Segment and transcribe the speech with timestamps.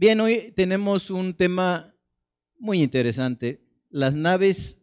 [0.00, 1.92] Bien, hoy tenemos un tema
[2.56, 3.60] muy interesante,
[3.90, 4.78] las naves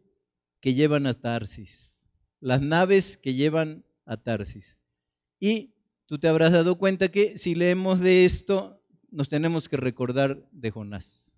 [0.60, 2.10] que llevan a Tarsis,
[2.42, 4.78] las naves que llevan a Tarsis.
[5.39, 5.74] Y
[6.06, 10.71] tú te habrás dado cuenta que si leemos de esto, nos tenemos que recordar de
[10.71, 11.34] Jonás.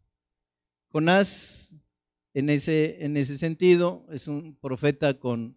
[0.87, 1.75] Jonás,
[2.33, 5.55] en ese, en ese sentido, es un profeta con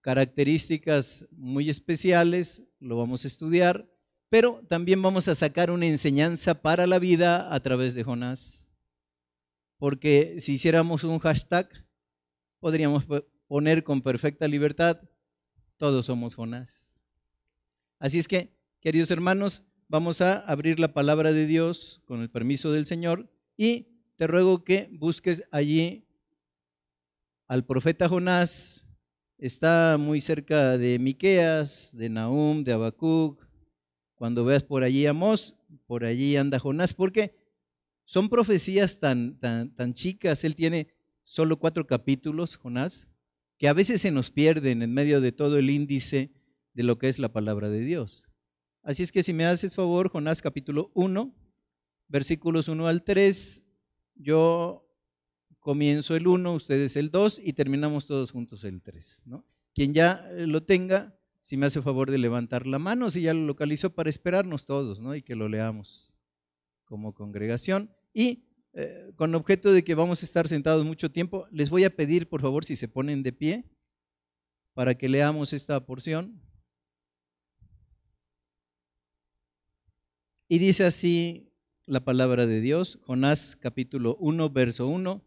[0.00, 3.90] características muy especiales, lo vamos a estudiar,
[4.28, 8.66] pero también vamos a sacar una enseñanza para la vida a través de Jonás.
[9.78, 11.68] Porque si hiciéramos un hashtag,
[12.60, 13.04] podríamos
[13.46, 15.00] poner con perfecta libertad,
[15.76, 17.02] todos somos Jonás.
[17.98, 22.70] Así es que, queridos hermanos, vamos a abrir la palabra de Dios con el permiso
[22.72, 26.06] del Señor y te ruego que busques allí
[27.46, 28.86] al profeta Jonás.
[29.38, 33.47] Está muy cerca de Miqueas, de Nahum, de Habacuc,
[34.18, 37.36] cuando veas por allí a Mos, por allí anda Jonás, porque
[38.04, 40.42] son profecías tan, tan, tan chicas.
[40.42, 40.88] Él tiene
[41.22, 43.08] solo cuatro capítulos, Jonás,
[43.58, 46.32] que a veces se nos pierden en medio de todo el índice
[46.74, 48.28] de lo que es la palabra de Dios.
[48.82, 51.34] Así es que si me haces favor, Jonás capítulo 1,
[52.08, 53.64] versículos 1 al 3,
[54.16, 54.84] yo
[55.60, 59.22] comienzo el 1, ustedes el 2 y terminamos todos juntos el 3.
[59.26, 59.44] ¿no?
[59.74, 63.46] Quien ya lo tenga, si me hace favor de levantar la mano, si ya lo
[63.46, 65.14] localizó, para esperarnos todos, ¿no?
[65.14, 66.14] Y que lo leamos
[66.84, 67.90] como congregación.
[68.12, 71.94] Y eh, con objeto de que vamos a estar sentados mucho tiempo, les voy a
[71.94, 73.64] pedir, por favor, si se ponen de pie,
[74.74, 76.40] para que leamos esta porción.
[80.48, 81.52] Y dice así
[81.86, 85.24] la palabra de Dios, Jonás capítulo 1, verso 1.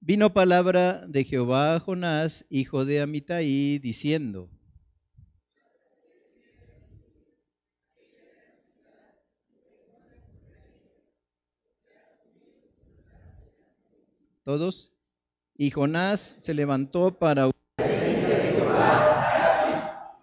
[0.00, 4.50] Vino palabra de Jehová a Jonás, hijo de Amitai, diciendo,
[14.44, 14.92] todos.
[15.56, 17.50] Y Jonás se levantó para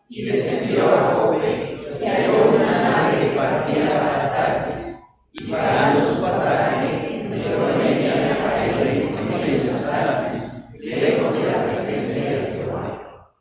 [0.09, 4.99] y descendió a Jope y halló una nave partía para Tarsis
[5.33, 12.23] y pagando su pasaje entró en ella para irse con Tarsis, lejos de la presencia
[12.23, 13.31] de Jehová.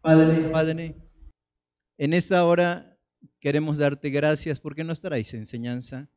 [0.00, 0.96] Padre, Padre,
[1.96, 2.98] en esta hora
[3.40, 6.08] queremos darte gracias porque nos traes enseñanza.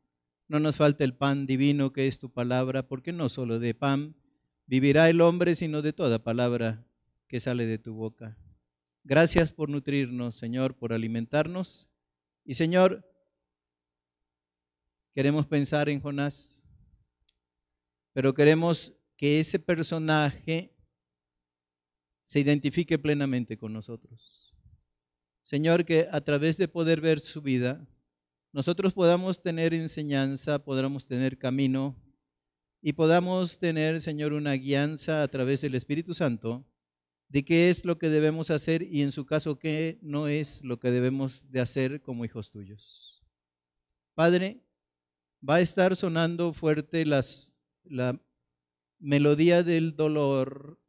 [0.48, 4.16] No nos falta el pan divino que es tu palabra, porque no solo de pan
[4.66, 6.86] vivirá el hombre, sino de toda palabra
[7.28, 8.38] que sale de tu boca.
[9.04, 11.88] Gracias por nutrirnos, Señor, por alimentarnos.
[12.44, 13.06] Y Señor,
[15.14, 16.66] queremos pensar en Jonás,
[18.14, 20.74] pero queremos que ese personaje
[22.24, 24.54] se identifique plenamente con nosotros.
[25.42, 27.86] Señor, que a través de poder ver su vida,
[28.52, 31.96] nosotros podamos tener enseñanza, podamos tener camino
[32.80, 36.64] y podamos tener, Señor, una guianza a través del Espíritu Santo
[37.28, 40.80] de qué es lo que debemos hacer y en su caso qué no es lo
[40.80, 43.22] que debemos de hacer como hijos tuyos.
[44.14, 44.62] Padre,
[45.46, 48.20] va a estar sonando fuerte la
[48.98, 50.80] melodía del dolor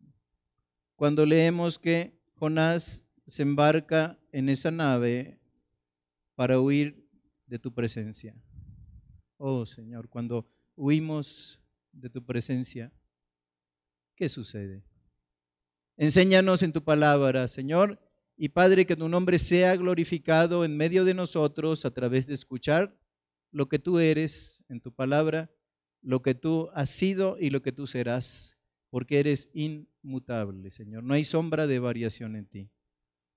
[0.95, 5.39] cuando leemos que Jonás se embarca en esa nave
[6.35, 7.08] para huir
[7.49, 8.35] de tu presencia.
[9.37, 11.59] Oh Señor, cuando huimos
[11.91, 12.93] de tu presencia,
[14.15, 14.83] ¿qué sucede?
[15.97, 17.99] Enséñanos en tu palabra, Señor,
[18.37, 22.97] y Padre, que tu nombre sea glorificado en medio de nosotros a través de escuchar
[23.51, 25.51] lo que tú eres en tu palabra,
[26.01, 28.57] lo que tú has sido y lo que tú serás,
[28.89, 31.03] porque eres inmutable, Señor.
[31.03, 32.69] No hay sombra de variación en ti.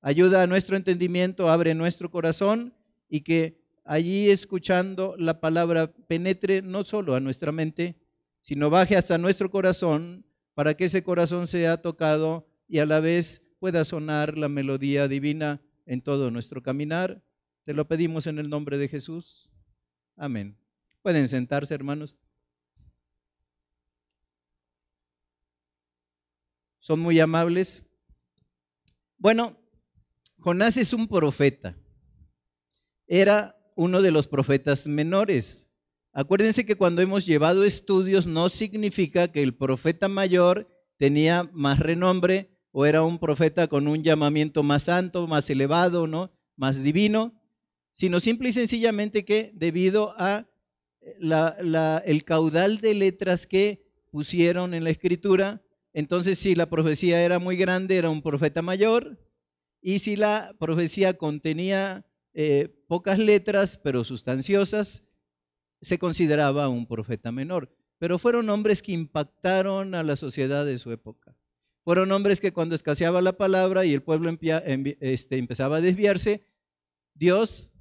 [0.03, 2.75] Ayuda a nuestro entendimiento, abre nuestro corazón
[3.09, 7.97] y que allí escuchando la palabra penetre no solo a nuestra mente,
[8.43, 10.25] sino baje hasta nuestro corazón
[10.55, 15.63] para que ese corazón sea tocado y a la vez pueda sonar la melodía divina
[15.87, 17.23] en todo nuestro caminar.
[17.65, 19.51] Te lo pedimos en el nombre de Jesús.
[20.17, 20.57] Amén.
[21.03, 22.17] Pueden sentarse, hermanos.
[26.81, 27.85] Son muy amables.
[29.17, 29.57] Bueno,
[30.39, 31.77] Jonás es un profeta.
[33.07, 35.69] Era uno de los profetas menores.
[36.13, 42.51] Acuérdense que cuando hemos llevado estudios no significa que el profeta mayor tenía más renombre
[42.71, 46.33] o era un profeta con un llamamiento más santo, más elevado, ¿no?
[46.57, 47.35] más divino,
[47.95, 50.47] sino simple y sencillamente que debido a
[51.01, 57.57] el caudal de letras que pusieron en la escritura, entonces si la profecía era muy
[57.57, 59.19] grande, era un profeta mayor,
[59.81, 65.03] y si la profecía contenía eh, pocas letras, pero sustanciosas,
[65.81, 70.93] se consideraba un profeta menor, pero fueron hombres que impactaron a la sociedad de su
[70.93, 71.37] época.
[71.85, 76.47] Fueron hombres que cuando escaseaba la palabra y el pueblo este, empezaba a desviarse,
[77.15, 77.73] Dios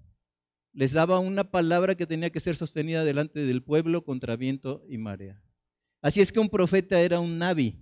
[0.73, 4.97] les daba una palabra que tenía que ser sostenida delante del pueblo contra viento y
[4.97, 5.43] marea.
[6.01, 7.77] Así es que un profeta era un navi,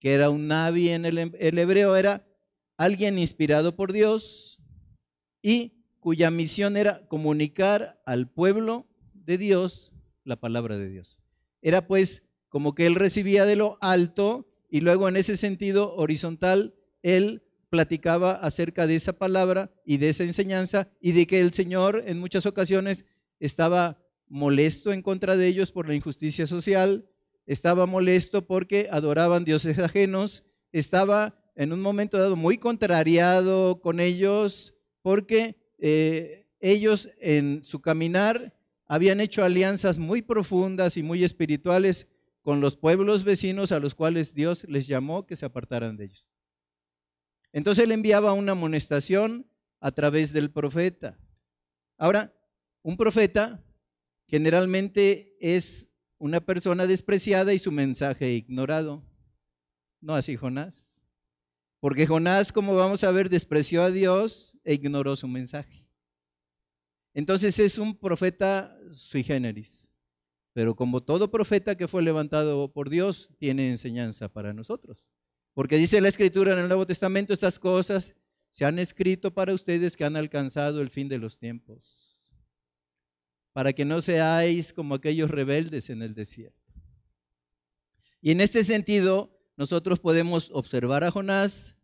[0.00, 2.26] que era un navi en el, el hebreo, era
[2.76, 4.57] alguien inspirado por Dios
[5.42, 9.92] y cuya misión era comunicar al pueblo de Dios
[10.24, 11.18] la palabra de Dios.
[11.62, 16.74] Era pues como que él recibía de lo alto y luego en ese sentido horizontal
[17.02, 22.04] él platicaba acerca de esa palabra y de esa enseñanza y de que el Señor
[22.06, 23.04] en muchas ocasiones
[23.40, 27.08] estaba molesto en contra de ellos por la injusticia social,
[27.46, 34.74] estaba molesto porque adoraban dioses ajenos, estaba en un momento dado muy contrariado con ellos
[35.02, 38.54] porque eh, ellos en su caminar
[38.86, 42.06] habían hecho alianzas muy profundas y muy espirituales
[42.42, 46.30] con los pueblos vecinos a los cuales Dios les llamó que se apartaran de ellos.
[47.52, 49.46] Entonces él enviaba una amonestación
[49.80, 51.18] a través del profeta.
[51.96, 52.34] Ahora,
[52.82, 53.62] un profeta
[54.26, 59.04] generalmente es una persona despreciada y su mensaje ignorado.
[60.00, 60.97] No así Jonás.
[61.80, 65.86] Porque Jonás, como vamos a ver, despreció a Dios e ignoró su mensaje.
[67.14, 69.90] Entonces es un profeta sui generis.
[70.52, 75.04] Pero como todo profeta que fue levantado por Dios, tiene enseñanza para nosotros.
[75.54, 78.14] Porque dice la Escritura en el Nuevo Testamento, estas cosas
[78.50, 82.34] se han escrito para ustedes que han alcanzado el fin de los tiempos.
[83.52, 86.58] Para que no seáis como aquellos rebeldes en el desierto.
[88.20, 91.74] Y en este sentido, nosotros podemos observar a Jonás,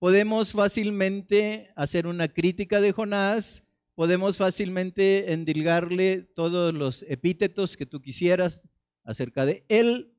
[0.00, 3.62] podemos fácilmente hacer una crítica de Jonás,
[3.94, 8.64] podemos fácilmente endilgarle todos los epítetos que tú quisieras
[9.04, 10.12] acerca de él,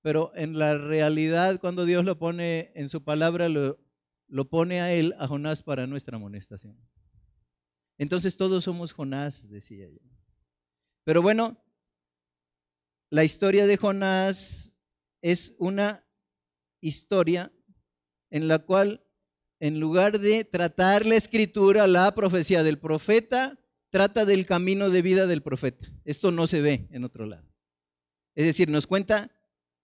[0.00, 3.80] pero en la realidad cuando Dios lo pone en su palabra, lo,
[4.48, 6.78] pone a él, a Jonás, para nuestra amonestación.
[7.98, 9.98] Entonces todos somos Jonás, decía yo.
[11.02, 11.60] Pero bueno,
[13.10, 14.72] la historia de Jonás
[15.20, 16.03] es una
[16.86, 17.52] historia
[18.30, 19.04] en la cual
[19.60, 23.58] en lugar de tratar la escritura, la profecía del profeta,
[23.90, 25.86] trata del camino de vida del profeta.
[26.04, 27.48] Esto no se ve en otro lado.
[28.34, 29.30] Es decir, nos cuenta,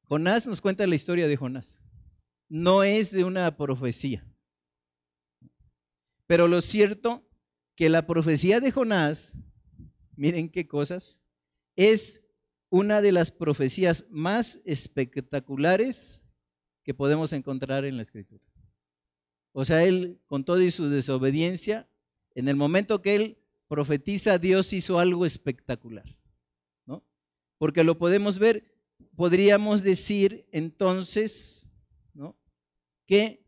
[0.02, 1.80] Jonás nos cuenta la historia de Jonás.
[2.48, 4.26] No es de una profecía.
[6.26, 7.26] Pero lo cierto
[7.76, 9.34] que la profecía de Jonás,
[10.16, 11.22] miren qué cosas,
[11.76, 12.20] es
[12.68, 16.19] una de las profecías más espectaculares
[16.94, 18.44] podemos encontrar en la escritura.
[19.52, 21.88] O sea, él con toda su desobediencia,
[22.34, 23.38] en el momento que él
[23.68, 26.16] profetiza, Dios hizo algo espectacular.
[26.86, 27.04] ¿no?
[27.58, 28.72] Porque lo podemos ver,
[29.16, 31.66] podríamos decir entonces
[32.14, 32.36] ¿no?
[33.06, 33.44] que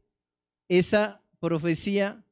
[0.68, 2.24] esa profecía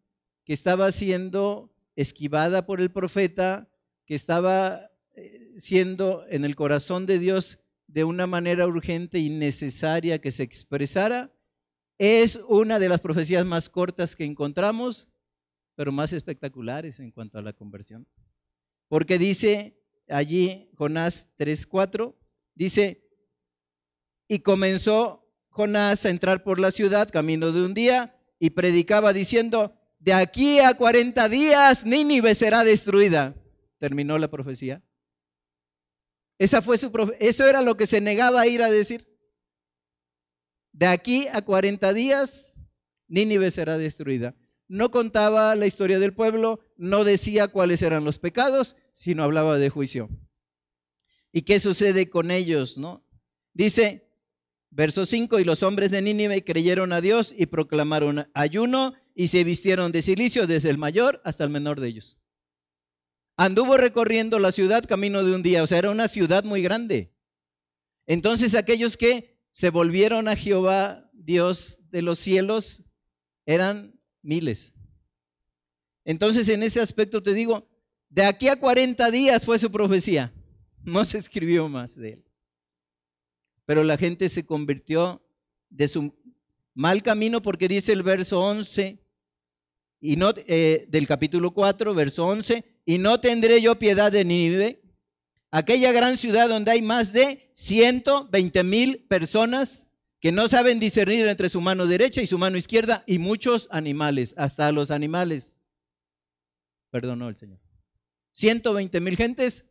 [0.44, 3.68] que estaba siendo esquivada por el profeta,
[4.04, 7.59] que estaba eh, siendo en el corazón de Dios
[7.92, 11.32] de una manera urgente y necesaria que se expresara,
[11.98, 15.08] es una de las profecías más cortas que encontramos,
[15.74, 18.06] pero más espectaculares en cuanto a la conversión.
[18.88, 19.76] Porque dice
[20.08, 22.14] allí Jonás 3:4,
[22.54, 23.04] dice,
[24.28, 29.74] y comenzó Jonás a entrar por la ciudad camino de un día y predicaba diciendo,
[29.98, 33.34] de aquí a 40 días Nínive será destruida.
[33.78, 34.82] Terminó la profecía.
[36.40, 39.06] Esa fue su eso era lo que se negaba a ir a decir.
[40.72, 42.54] De aquí a 40 días,
[43.08, 44.34] Nínive será destruida.
[44.66, 49.68] No contaba la historia del pueblo, no decía cuáles eran los pecados, sino hablaba de
[49.68, 50.08] juicio.
[51.30, 52.78] ¿Y qué sucede con ellos?
[52.78, 53.06] No?
[53.52, 54.08] Dice,
[54.70, 59.44] verso 5, y los hombres de Nínive creyeron a Dios y proclamaron ayuno y se
[59.44, 62.19] vistieron de silicio desde el mayor hasta el menor de ellos.
[63.40, 67.10] Anduvo recorriendo la ciudad camino de un día, o sea, era una ciudad muy grande.
[68.06, 72.82] Entonces aquellos que se volvieron a Jehová, Dios de los cielos,
[73.46, 74.74] eran miles.
[76.04, 77.66] Entonces en ese aspecto te digo,
[78.10, 80.34] de aquí a 40 días fue su profecía,
[80.84, 82.24] no se escribió más de él.
[83.64, 85.26] Pero la gente se convirtió
[85.70, 86.14] de su
[86.74, 89.02] mal camino porque dice el verso 11
[90.00, 94.82] y no, eh, del capítulo 4, verso 11, y no tendré yo piedad de Nínive,
[95.50, 99.86] aquella gran ciudad donde hay más de 120 mil personas
[100.20, 104.34] que no saben discernir entre su mano derecha y su mano izquierda y muchos animales,
[104.36, 105.58] hasta los animales.
[106.90, 107.60] Perdonó el Señor.
[108.32, 109.64] 120 mil gentes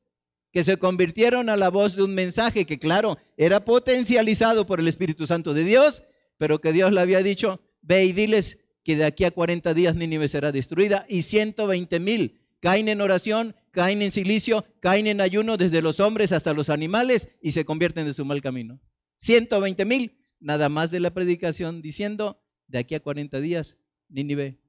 [0.52, 4.88] que se convirtieron a la voz de un mensaje que, claro, era potencializado por el
[4.88, 6.04] Espíritu Santo de Dios,
[6.38, 8.58] pero que Dios le había dicho, ve y diles
[8.90, 13.56] que de aquí a 40 días Nínive será destruida y 120 mil caen en oración,
[13.70, 18.08] caen en silicio, caen en ayuno desde los hombres hasta los animales y se convierten
[18.08, 18.82] de su mal camino.
[19.18, 23.78] 120 mil, nada más de la predicación diciendo, de aquí a 40 días
[24.08, 24.60] Nínive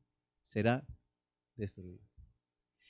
[0.44, 0.86] será
[1.56, 2.06] destruida.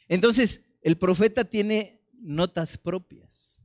[0.09, 3.61] Entonces, el profeta tiene notas propias.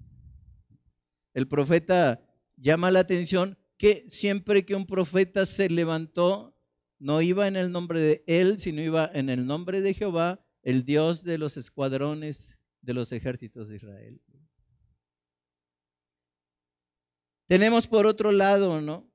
[1.33, 2.23] El profeta
[2.57, 6.54] llama la atención que siempre que un profeta se levantó,
[6.99, 10.85] no iba en el nombre de él, sino iba en el nombre de Jehová, el
[10.85, 14.21] Dios de los escuadrones de los ejércitos de Israel.
[17.47, 19.11] Tenemos por otro lado, ¿no?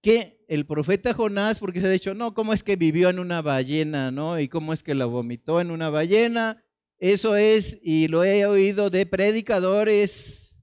[0.00, 3.42] Que el profeta Jonás, porque se ha dicho, no, ¿cómo es que vivió en una
[3.42, 4.38] ballena, ¿no?
[4.38, 6.64] Y cómo es que la vomitó en una ballena.
[6.98, 10.56] Eso es, y lo he oído de predicadores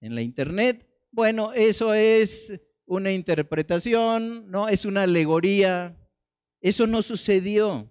[0.00, 0.88] en la internet.
[1.10, 4.68] Bueno, eso es una interpretación, ¿no?
[4.68, 5.96] Es una alegoría.
[6.60, 7.90] Eso no sucedió.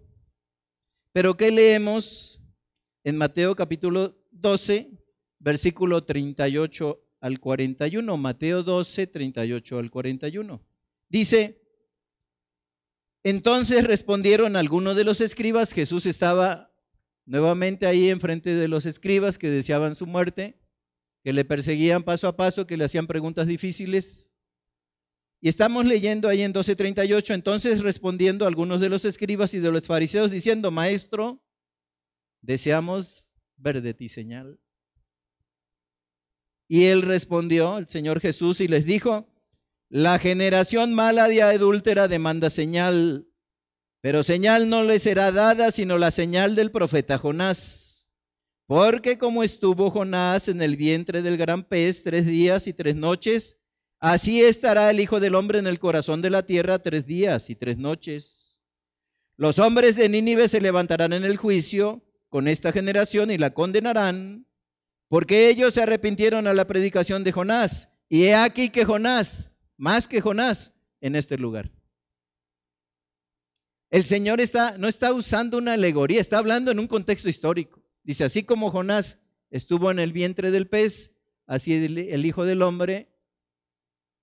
[1.12, 2.41] Pero ¿qué leemos
[3.03, 4.91] en Mateo capítulo 12,
[5.39, 8.17] versículo 38 al 41?
[8.17, 10.62] Mateo 12, 38 al 41.
[11.09, 11.62] Dice,
[13.23, 16.73] entonces respondieron algunos de los escribas, Jesús estaba
[17.25, 20.59] nuevamente ahí enfrente de los escribas que deseaban su muerte,
[21.23, 24.32] que le perseguían paso a paso, que le hacían preguntas difíciles.
[25.45, 29.85] Y estamos leyendo ahí en 12:38, entonces respondiendo algunos de los escribas y de los
[29.85, 31.43] fariseos diciendo, maestro,
[32.39, 34.57] deseamos ver de ti señal.
[36.69, 39.27] Y él respondió, el Señor Jesús, y les dijo,
[39.89, 43.27] la generación mala y adúltera demanda señal,
[44.00, 48.07] pero señal no le será dada sino la señal del profeta Jonás.
[48.65, 53.57] Porque como estuvo Jonás en el vientre del gran pez tres días y tres noches,
[54.03, 57.55] Así estará el Hijo del Hombre en el corazón de la tierra tres días y
[57.55, 58.60] tres noches.
[59.38, 64.45] Los hombres de Nínive se levantarán en el juicio con esta generación y la condenarán,
[65.07, 67.88] porque ellos se arrepintieron a la predicación de Jonás.
[68.10, 71.72] Y he aquí que Jonás, más que Jonás, en este lugar.
[73.89, 77.81] El Señor está, no está usando una alegoría, está hablando en un contexto histórico.
[78.03, 79.17] Dice, así como Jonás
[79.50, 81.12] estuvo en el vientre del pez,
[81.48, 83.12] así el Hijo del Hombre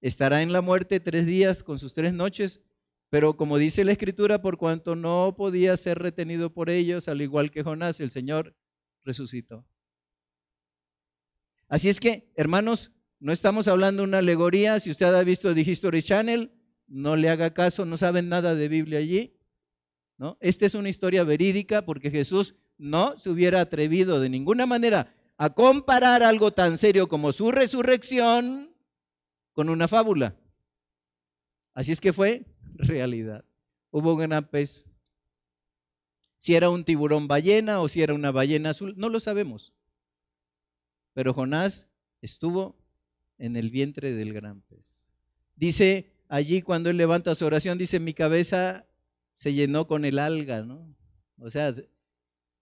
[0.00, 2.60] estará en la muerte tres días con sus tres noches,
[3.08, 7.50] pero como dice la escritura, por cuanto no podía ser retenido por ellos, al igual
[7.50, 8.54] que Jonás, el Señor
[9.04, 9.66] resucitó.
[11.68, 14.80] Así es que, hermanos, no estamos hablando de una alegoría.
[14.80, 16.52] Si usted ha visto The History Channel,
[16.86, 19.36] no le haga caso, no saben nada de Biblia allí.
[20.16, 20.36] ¿no?
[20.40, 25.50] Esta es una historia verídica porque Jesús no se hubiera atrevido de ninguna manera a
[25.50, 28.69] comparar algo tan serio como su resurrección
[29.60, 30.34] con una fábula.
[31.74, 33.44] Así es que fue realidad.
[33.90, 34.86] Hubo un gran pez.
[36.38, 39.74] Si era un tiburón ballena o si era una ballena azul, no lo sabemos.
[41.12, 41.88] Pero Jonás
[42.22, 42.74] estuvo
[43.36, 45.12] en el vientre del gran pez.
[45.56, 48.86] Dice allí cuando él levanta su oración, dice, mi cabeza
[49.34, 50.96] se llenó con el alga, ¿no?
[51.36, 51.74] O sea,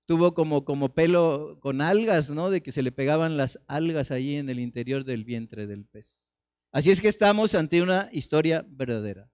[0.05, 2.51] tuvo como, como pelo con algas, ¿no?
[2.51, 6.28] De que se le pegaban las algas allí en el interior del vientre del pez.
[6.71, 9.31] Así es que estamos ante una historia verdadera.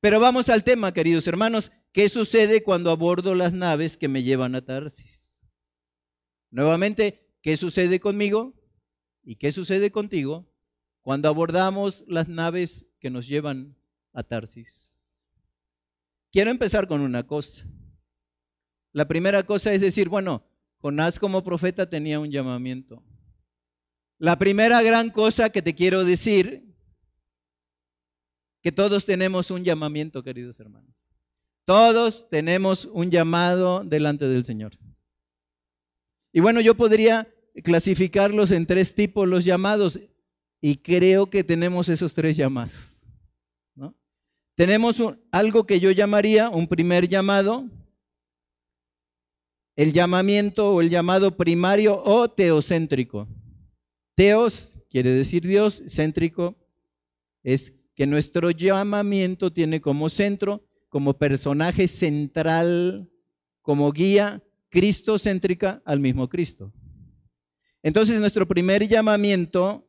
[0.00, 1.70] Pero vamos al tema, queridos hermanos.
[1.92, 5.44] ¿Qué sucede cuando abordo las naves que me llevan a Tarsis?
[6.50, 8.54] Nuevamente, ¿qué sucede conmigo?
[9.22, 10.50] ¿Y qué sucede contigo
[11.00, 13.76] cuando abordamos las naves que nos llevan
[14.12, 14.92] a Tarsis?
[16.32, 17.64] Quiero empezar con una cosa.
[18.92, 20.44] La primera cosa es decir, bueno,
[20.78, 23.04] Jonás como profeta tenía un llamamiento.
[24.22, 26.62] La primera gran cosa que te quiero decir,
[28.62, 30.94] que todos tenemos un llamamiento, queridos hermanos.
[31.64, 34.78] Todos tenemos un llamado delante del Señor.
[36.32, 39.98] Y bueno, yo podría clasificarlos en tres tipos los llamados
[40.60, 43.04] y creo que tenemos esos tres llamados.
[44.54, 45.02] Tenemos
[45.32, 47.68] algo que yo llamaría un primer llamado,
[49.74, 53.26] el llamamiento o el llamado primario o teocéntrico.
[54.14, 56.56] Teos quiere decir Dios, céntrico
[57.42, 63.10] es que nuestro llamamiento tiene como centro, como personaje central,
[63.62, 66.72] como guía cristocéntrica al mismo Cristo.
[67.82, 69.88] Entonces nuestro primer llamamiento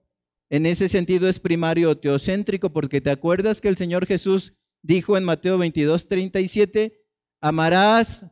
[0.49, 5.23] en ese sentido es primario teocéntrico, porque te acuerdas que el Señor Jesús dijo en
[5.23, 7.01] Mateo 22, 37,
[7.41, 8.25] amarás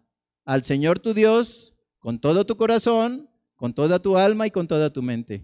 [0.46, 4.92] al Señor tu Dios con todo tu corazón, con toda tu alma y con toda
[4.92, 5.44] tu mente.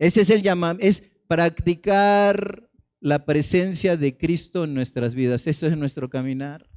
[0.00, 5.46] Ese es el llamamiento, es practicar la presencia de Cristo en nuestras vidas.
[5.46, 6.68] Eso es nuestro caminar.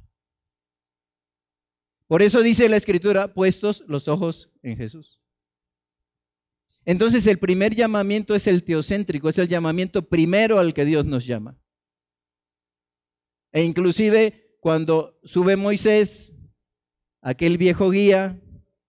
[2.06, 5.22] Por eso dice la Escritura, puestos los ojos en Jesús.
[6.84, 11.24] Entonces el primer llamamiento es el teocéntrico, es el llamamiento primero al que Dios nos
[11.26, 11.58] llama.
[13.52, 16.34] E inclusive cuando sube Moisés,
[17.22, 18.38] aquel viejo guía,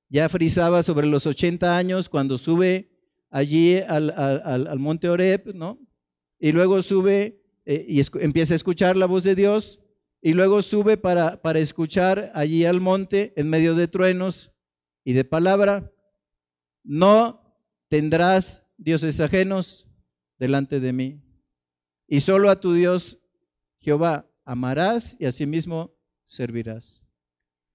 [0.09, 2.94] ya frisaba sobre los 80 años, cuando sube
[3.35, 5.77] allí al, monte Oreb, ¿no?
[6.39, 9.81] Y luego sube eh, y empieza a escuchar la voz de Dios,
[10.21, 14.53] y luego sube para, para escuchar allí al monte en medio de truenos
[15.03, 15.91] y de palabra.
[16.81, 19.85] No tendrás dioses ajenos
[20.39, 21.21] delante de mí.
[22.07, 23.19] Y solo a tu Dios,
[23.79, 27.03] Jehová, amarás y asimismo servirás.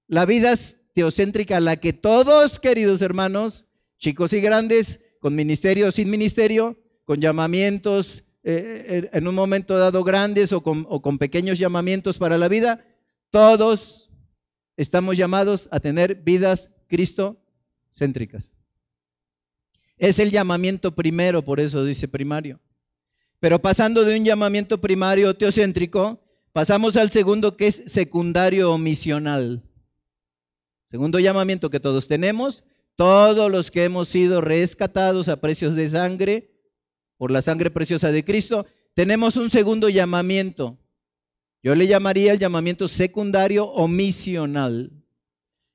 [0.07, 0.55] La vida
[0.95, 3.67] teocéntrica a la que todos, queridos hermanos,
[3.99, 9.77] chicos y grandes, con ministerio o sin ministerio, con llamamientos eh, eh, en un momento
[9.77, 12.85] dado grandes o con, o con pequeños llamamientos para la vida,
[13.31, 14.11] todos
[14.77, 18.51] estamos llamados a tener vidas Cristo-céntricas.
[19.99, 22.59] Es el llamamiento primero, por eso dice primario.
[23.39, 26.23] Pero pasando de un llamamiento primario teocéntrico,
[26.53, 29.63] pasamos al segundo que es secundario o misional.
[30.87, 32.65] Segundo llamamiento que todos tenemos,
[33.01, 36.51] todos los que hemos sido rescatados a precios de sangre,
[37.17, 40.79] por la sangre preciosa de Cristo, tenemos un segundo llamamiento.
[41.63, 44.93] Yo le llamaría el llamamiento secundario o misional.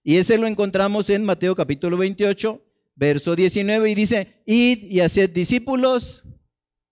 [0.03, 2.63] Y ese lo encontramos en Mateo capítulo 28,
[2.93, 6.21] verso 19, y dice, id y haced discípulos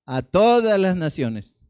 [0.03, 1.63] a todas las naciones.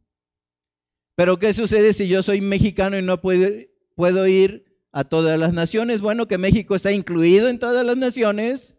[1.15, 3.49] Pero ¿qué sucede si yo soy mexicano y no puedo,
[3.93, 5.99] puedo ir a todas las naciones?
[5.99, 8.75] Bueno, que México está incluido en todas las naciones.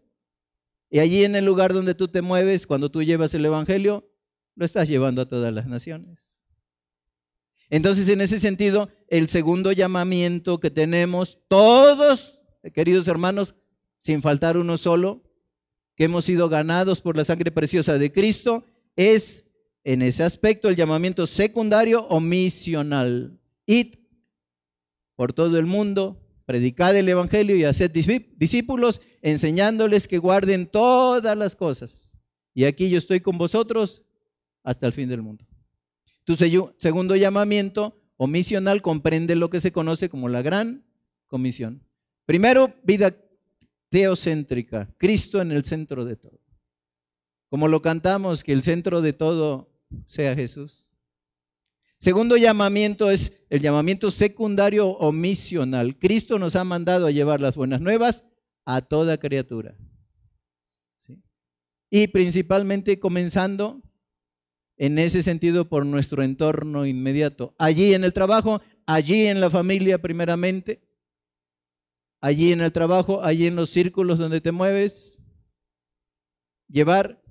[0.89, 4.09] Y allí en el lugar donde tú te mueves, cuando tú llevas el Evangelio,
[4.55, 6.39] lo estás llevando a todas las naciones.
[7.69, 12.39] Entonces, en ese sentido, el segundo llamamiento que tenemos todos,
[12.73, 13.55] queridos hermanos,
[13.97, 15.23] sin faltar uno solo,
[15.95, 19.45] que hemos sido ganados por la sangre preciosa de Cristo, es
[19.83, 23.39] en ese aspecto el llamamiento secundario o misional.
[23.65, 23.95] Id
[25.15, 31.55] por todo el mundo, predicad el Evangelio y haced discípulos, enseñándoles que guarden todas las
[31.55, 32.17] cosas.
[32.53, 34.03] Y aquí yo estoy con vosotros
[34.63, 35.45] hasta el fin del mundo.
[36.23, 40.85] Tu segundo llamamiento o misional comprende lo que se conoce como la gran
[41.27, 41.83] comisión.
[42.25, 43.15] Primero, vida
[43.89, 46.39] teocéntrica, Cristo en el centro de todo.
[47.49, 49.69] Como lo cantamos, que el centro de todo
[50.07, 50.84] sea Jesús.
[51.99, 55.97] Segundo llamamiento es el llamamiento secundario o misional.
[55.97, 58.23] Cristo nos ha mandado a llevar las buenas nuevas
[58.65, 59.77] a toda criatura.
[61.89, 63.81] Y principalmente comenzando
[64.77, 67.55] en ese sentido por nuestro entorno inmediato.
[67.57, 70.81] Allí en el trabajo, allí en la familia primeramente,
[72.19, 75.19] allí en el trabajo, allí en los círculos donde te mueves.
[76.67, 77.23] Llevar,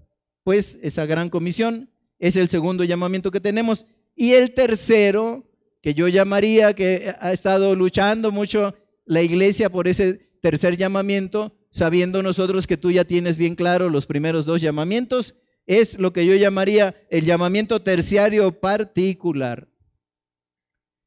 [0.42, 3.86] pues, esa gran comisión es el segundo llamamiento que tenemos.
[4.14, 5.44] Y el tercero,
[5.80, 8.74] que yo llamaría, que ha estado luchando mucho
[9.04, 14.06] la iglesia por ese tercer llamamiento, sabiendo nosotros que tú ya tienes bien claro los
[14.06, 15.34] primeros dos llamamientos,
[15.66, 19.68] es lo que yo llamaría el llamamiento terciario particular.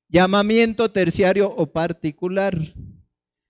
[0.10, 2.74] Llamamiento terciario o particular.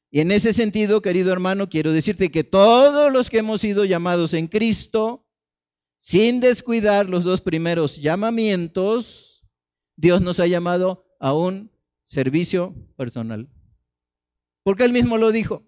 [0.09, 4.33] Y en ese sentido, querido hermano, quiero decirte que todos los que hemos sido llamados
[4.33, 5.25] en Cristo,
[5.97, 9.26] sin descuidar los dos primeros llamamientos,
[9.97, 11.69] Dios nos ha llamado a un
[12.05, 13.49] servicio personal.
[14.63, 15.67] Porque Él mismo lo dijo.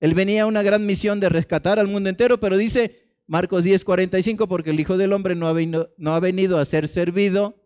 [0.00, 4.48] Él venía a una gran misión de rescatar al mundo entero, pero dice Marcos 10:45,
[4.48, 7.62] porque el Hijo del Hombre no ha venido a ser servido,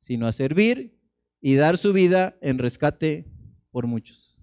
[0.00, 1.00] sino a servir
[1.40, 3.26] y dar su vida en rescate
[3.70, 4.38] por muchos.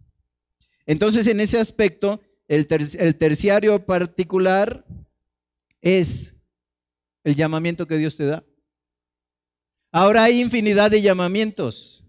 [0.86, 4.86] Entonces, en ese aspecto, el, terciario particular
[5.82, 6.36] es
[7.24, 8.44] el llamamiento que Dios te da.
[9.92, 12.06] Ahora hay infinidad de llamamientos.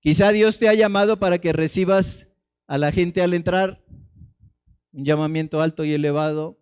[0.00, 2.28] Quizá Dios te ha llamado para que recibas
[2.68, 3.84] a la gente al entrar,
[4.92, 6.60] un llamamiento alto y elevado.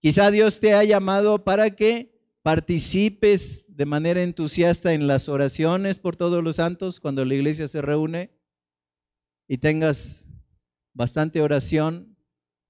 [0.00, 6.16] Quizá Dios te ha llamado para que participes de manera entusiasta en las oraciones por
[6.16, 8.30] todos los santos cuando la iglesia se reúne
[9.48, 10.26] y tengas
[10.92, 12.16] bastante oración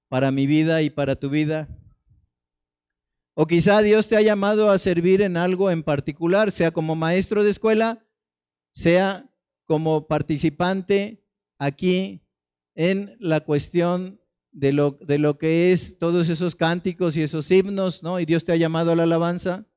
[0.09, 1.69] para mi vida y para tu vida.
[3.39, 7.43] O quizá Dios te ha llamado a servir en algo en particular, sea como maestro
[7.43, 8.03] de escuela,
[8.73, 9.31] sea
[9.65, 11.23] como participante
[11.59, 12.25] aquí
[12.73, 14.19] en la cuestión
[14.51, 18.19] de lo, de lo que es todos esos cánticos y esos himnos, ¿no?
[18.19, 19.67] Y Dios te ha llamado a la alabanza,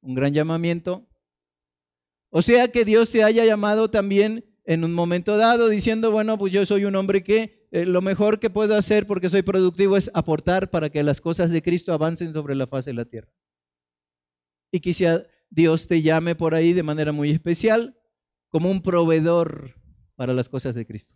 [0.00, 1.06] un gran llamamiento.
[2.30, 6.52] O sea que Dios te haya llamado también en un momento dado diciendo, bueno, pues
[6.52, 10.08] yo soy un hombre que eh, lo mejor que puedo hacer porque soy productivo es
[10.14, 13.32] aportar para que las cosas de Cristo avancen sobre la faz de la tierra.
[14.70, 17.98] Y quizá Dios te llame por ahí de manera muy especial
[18.48, 19.74] como un proveedor
[20.14, 21.14] para las cosas de Cristo.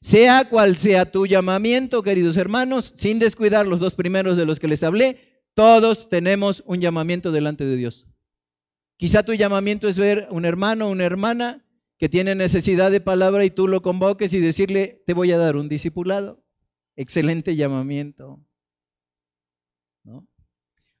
[0.00, 4.68] Sea cual sea tu llamamiento, queridos hermanos, sin descuidar los dos primeros de los que
[4.68, 8.06] les hablé, todos tenemos un llamamiento delante de Dios.
[8.96, 11.67] Quizá tu llamamiento es ver un hermano o una hermana
[11.98, 15.56] que tiene necesidad de palabra y tú lo convoques y decirle, te voy a dar
[15.56, 16.42] un discipulado.
[16.96, 18.40] Excelente llamamiento.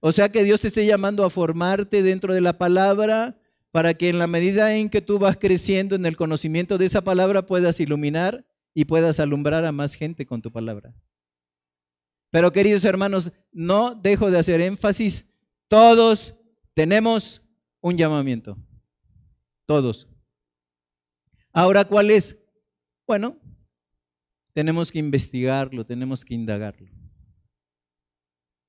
[0.00, 4.08] O sea que Dios te esté llamando a formarte dentro de la palabra para que
[4.08, 7.80] en la medida en que tú vas creciendo en el conocimiento de esa palabra puedas
[7.80, 10.94] iluminar y puedas alumbrar a más gente con tu palabra.
[12.30, 15.26] Pero queridos hermanos, no dejo de hacer énfasis,
[15.68, 16.34] todos
[16.74, 17.42] tenemos
[17.80, 18.56] un llamamiento.
[19.66, 20.08] Todos.
[21.58, 22.38] Ahora, ¿cuál es?
[23.04, 23.36] Bueno,
[24.52, 26.88] tenemos que investigarlo, tenemos que indagarlo.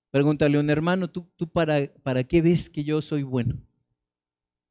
[0.09, 3.61] Pregúntale a un hermano, ¿tú, tú para, para qué ves que yo soy bueno?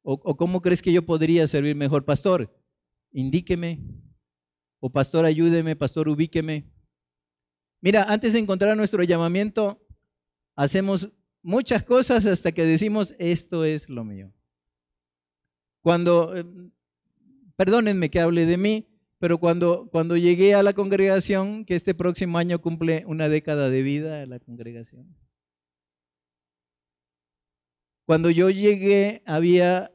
[0.01, 2.03] ¿O, ¿O cómo crees que yo podría servir mejor?
[2.03, 2.53] Pastor,
[3.13, 3.87] indíqueme,
[4.81, 6.69] o pastor, ayúdeme, pastor, ubíqueme.
[7.79, 9.81] Mira, antes de encontrar nuestro llamamiento,
[10.57, 11.09] hacemos
[11.41, 14.33] muchas cosas hasta que decimos, esto es lo mío.
[15.81, 16.71] Cuando, em,
[17.59, 22.37] perdónenme que hable de mí, pero cuando, cuando llegué a la congregación, que este próximo
[22.37, 25.13] año cumple una década de vida la congregación.
[28.05, 29.91] Cuando yo llegué, había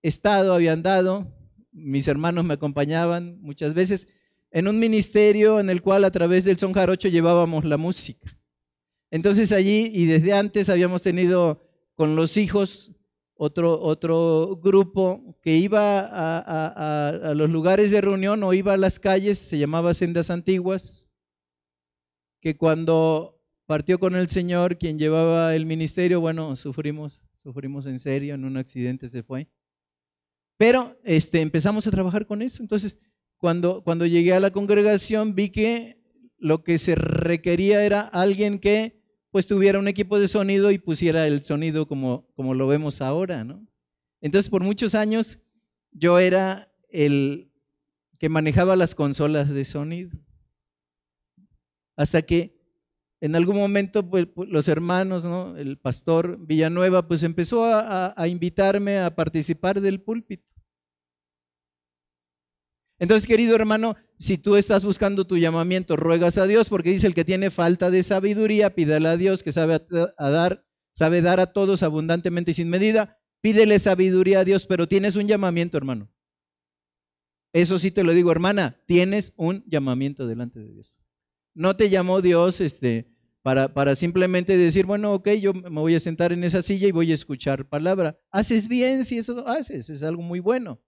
[0.00, 1.34] estado, había andado
[1.72, 4.06] mis hermanos me acompañaban muchas veces
[4.52, 8.38] en un ministerio en el cual a través del son jarocho llevábamos la música.
[9.10, 12.92] Entonces allí y desde antes habíamos tenido con los hijos
[13.40, 18.98] otro, otro grupo que iba a, a, los lugares de reunión o iba a las
[18.98, 21.08] calles, se llamaba Sendas Antiguas,
[22.40, 28.34] que cuando partió con el Señor, quien llevaba el ministerio, bueno, sufrimos, sufrimos en serio,
[28.34, 29.48] en un accidente se fue.
[30.56, 32.60] Pero este, empezamos a trabajar con eso.
[32.60, 32.98] Entonces,
[33.36, 36.02] cuando, cuando llegué a la congregación, vi que
[36.38, 38.97] lo que se requería era alguien que
[39.30, 43.44] pues tuviera un equipo de sonido y pusiera el sonido como, como lo vemos ahora,
[43.44, 43.66] ¿no?
[44.20, 45.38] Entonces, por muchos años,
[45.92, 47.50] yo era el
[48.18, 50.10] que manejaba las consolas de sonido.
[51.96, 52.58] Hasta que
[53.20, 55.56] en algún momento pues, pues, los hermanos, ¿no?
[55.56, 60.44] el pastor Villanueva, pues empezó a, a, invitarme a participar del púlpito.
[62.98, 67.14] Entonces, querido hermano, si tú estás buscando tu llamamiento, ruegas a Dios, porque dice el
[67.14, 69.80] que tiene falta de sabiduría, pídele a Dios que sabe
[70.16, 73.18] a dar, sabe dar a todos abundantemente y sin medida.
[73.40, 76.10] Pídele sabiduría a Dios, pero tienes un llamamiento, hermano.
[77.52, 80.98] Eso sí te lo digo, hermana, tienes un llamamiento delante de Dios.
[81.54, 83.10] No te llamó Dios este,
[83.42, 86.92] para, para simplemente decir, bueno, ok, yo me voy a sentar en esa silla y
[86.92, 88.18] voy a escuchar palabra.
[88.30, 90.80] Haces bien si eso haces, es algo muy bueno.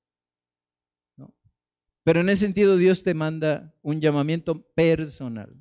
[2.02, 5.54] Pero en ese sentido Dios te manda un llamamiento personal.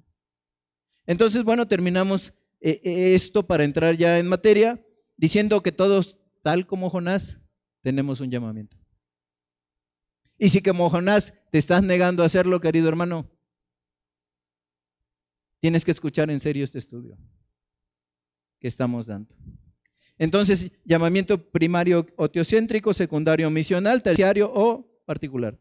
[1.06, 4.84] Entonces, bueno, terminamos eh, eh, esto para entrar ya en materia,
[5.17, 7.39] diciendo que todos, tal como Jonás,
[7.82, 8.78] tenemos un llamamiento.
[10.38, 13.30] Y si como Jonás te estás negando a hacerlo, querido hermano,
[15.60, 17.17] tienes que escuchar en serio este estudio
[18.60, 19.36] que estamos dando.
[20.17, 25.58] Entonces, llamamiento primario o teocéntrico, secundario misional, terciario o particular.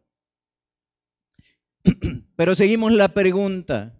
[2.36, 3.98] Pero seguimos la pregunta.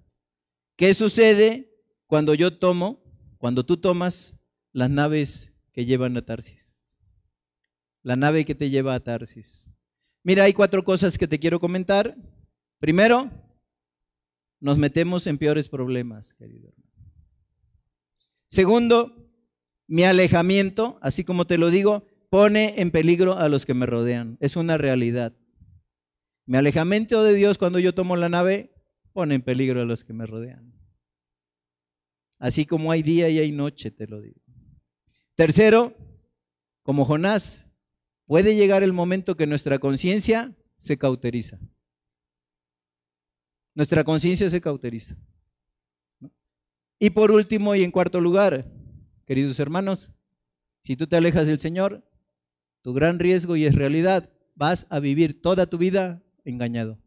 [0.77, 1.73] ¿Qué sucede
[2.07, 3.03] cuando yo tomo,
[3.39, 4.37] cuando tú tomas
[4.73, 6.89] las naves que llevan a Tarsis?
[8.03, 9.69] La nave que te lleva a Tarsis.
[10.23, 12.17] Mira, hay cuatro cosas que te quiero comentar.
[12.79, 13.31] Primero,
[14.61, 16.89] nos metemos en peores problemas, querido hermano.
[18.51, 19.31] Segundo,
[19.87, 24.37] mi alejamiento, así como te lo digo, pone en peligro a los que me rodean.
[24.41, 25.35] Es una realidad.
[26.49, 28.73] Mi alejamiento de Dios cuando yo tomo la nave
[29.13, 30.73] pone en peligro a los que me rodean.
[32.39, 34.41] Así como hay día y hay noche, te lo digo.
[35.35, 35.95] Tercero,
[36.83, 37.69] como Jonás,
[38.25, 41.61] puede llegar el momento que nuestra conciencia se cauteriza.
[43.75, 45.19] Nuestra conciencia se cauteriza.
[46.99, 48.73] Y por último y en cuarto lugar,
[49.27, 50.13] queridos hermanos,
[50.83, 52.11] si tú te alejas del Señor,
[52.81, 56.99] tu gran riesgo y es realidad, vas a vivir toda tu vida engañado.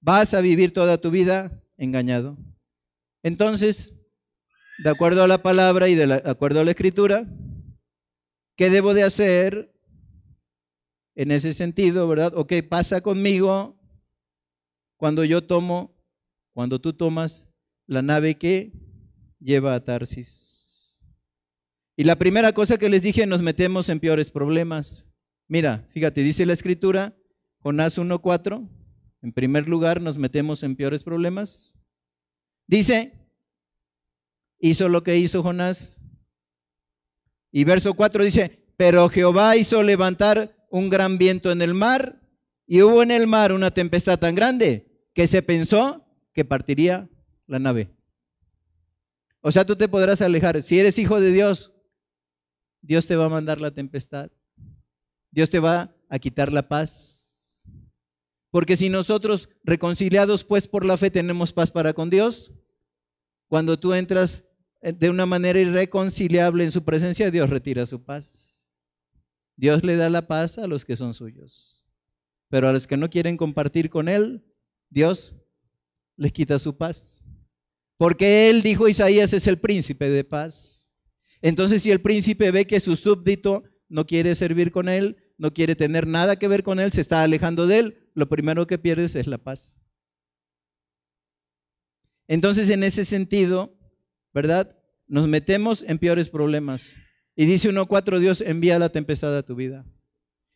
[0.00, 2.36] vas a vivir toda tu vida engañado.
[3.22, 3.94] Entonces,
[4.78, 7.26] de acuerdo a la palabra y de, acuerdo a la escritura,
[8.56, 9.74] ¿qué debo de hacer
[11.16, 12.32] en ese sentido, verdad?
[12.36, 13.76] ¿O qué pasa conmigo
[14.96, 15.96] cuando yo tomo,
[16.54, 17.48] cuando tú tomas
[17.86, 18.72] la nave que
[19.40, 21.02] lleva a Tarsis?
[21.96, 25.07] Y la primera cosa que les dije, nos metemos en peores problemas.
[25.48, 27.16] Mira, fíjate, dice la escritura,
[27.60, 28.68] Jonás 1.4,
[29.22, 31.74] en primer lugar nos metemos en peores problemas.
[32.66, 33.14] Dice,
[34.60, 36.02] hizo lo que hizo Jonás.
[37.50, 42.20] Y verso 4 dice, pero Jehová hizo levantar un gran viento en el mar
[42.66, 47.08] y hubo en el mar una tempestad tan grande que se pensó que partiría
[47.46, 47.90] la nave.
[49.40, 50.62] O sea, tú te podrás alejar.
[50.62, 51.72] Si eres hijo de Dios,
[52.82, 54.30] Dios te va a mandar la tempestad.
[55.38, 57.30] Dios te va a quitar la paz.
[58.50, 62.50] Porque si nosotros, reconciliados pues por la fe, tenemos paz para con Dios,
[63.46, 64.42] cuando tú entras
[64.82, 68.74] eh, de una manera irreconciliable en su presencia, Dios retira su paz.
[69.54, 71.86] Dios le da la paz a los que son suyos.
[72.48, 74.44] Pero a los que no quieren compartir con Él,
[74.90, 75.36] Dios
[76.16, 77.22] les quita su paz.
[77.96, 80.98] Porque Él, dijo Isaías, es el príncipe de paz.
[81.40, 85.76] Entonces, si el príncipe ve que su súbdito no quiere servir con Él, no quiere
[85.76, 89.14] tener nada que ver con Él, se está alejando de Él, lo primero que pierdes
[89.14, 89.78] es la paz.
[92.26, 93.74] Entonces, en ese sentido,
[94.34, 94.76] ¿verdad?
[95.06, 96.94] Nos metemos en peores problemas.
[97.34, 99.86] Y dice 1.4, Dios envía la tempestad a tu vida.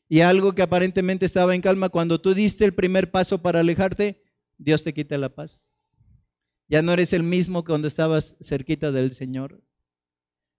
[0.08, 4.22] Y algo que aparentemente estaba en calma, cuando tú diste el primer paso para alejarte,
[4.58, 5.72] Dios te quita la paz.
[6.68, 9.62] Ya no eres el mismo que cuando estabas cerquita del Señor.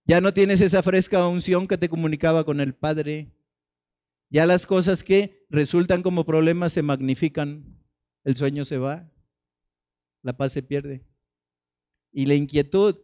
[0.06, 3.32] Ya no tienes esa fresca unción que te comunicaba con el Padre.
[4.30, 7.78] Ya las cosas que resultan como problemas se magnifican,
[8.24, 9.10] el sueño se va,
[10.22, 11.06] la paz se pierde.
[12.10, 12.96] Y la inquietud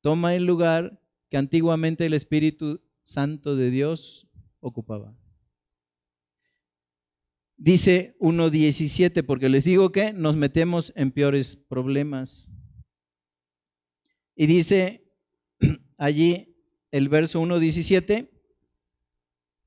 [0.00, 4.28] toma el lugar que antiguamente el Espíritu Santo de Dios
[4.60, 5.16] ocupaba.
[7.56, 12.50] Dice 1.17, porque les digo que nos metemos en peores problemas.
[14.34, 15.04] Y dice
[15.98, 16.56] allí
[16.90, 18.30] el verso 1.17,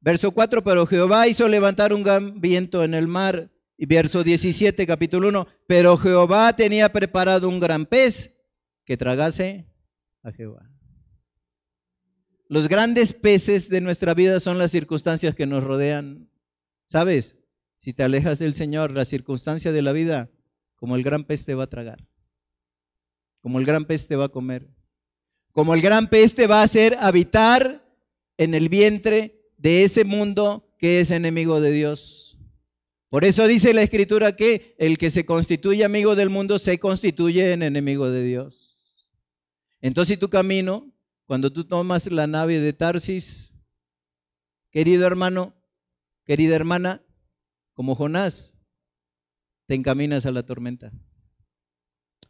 [0.03, 3.49] Verso 4, pero Jehová hizo levantar un gran viento en el mar.
[3.77, 8.35] Y verso 17, capítulo 1, pero Jehová tenía preparado un gran pez
[8.85, 9.65] que tragase
[10.21, 10.69] a Jehová.
[12.49, 16.29] Los grandes peces de nuestra vida son las circunstancias que nos rodean.
[16.87, 17.35] ¿Sabes?
[17.79, 20.29] Si te alejas del Señor, la circunstancia de la vida,
[20.75, 22.05] como el gran pez te va a tragar.
[23.39, 24.69] Como el gran pez te va a comer.
[25.53, 27.85] Como el gran pez te va a hacer habitar
[28.37, 32.37] en el vientre de ese mundo que es enemigo de Dios.
[33.07, 37.53] Por eso dice la escritura que el que se constituye amigo del mundo se constituye
[37.53, 39.09] en enemigo de Dios.
[39.79, 40.91] Entonces, tu camino,
[41.25, 43.53] cuando tú tomas la nave de Tarsis,
[44.69, 45.53] querido hermano,
[46.25, 47.01] querida hermana,
[47.73, 48.53] como Jonás,
[49.65, 50.91] te encaminas a la tormenta.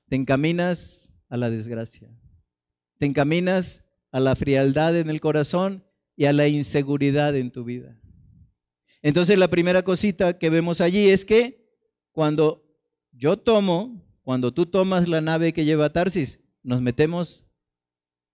[0.08, 2.15] Te encaminas a la desgracia.
[3.00, 5.84] Te encaminas a la frialdad en el corazón
[6.15, 7.99] y a la inseguridad en tu vida.
[9.02, 11.67] Entonces la primera cosita que vemos allí es que
[12.12, 12.63] cuando
[13.12, 17.45] yo tomo, cuando tú tomas la nave que lleva Tarsis, nos metemos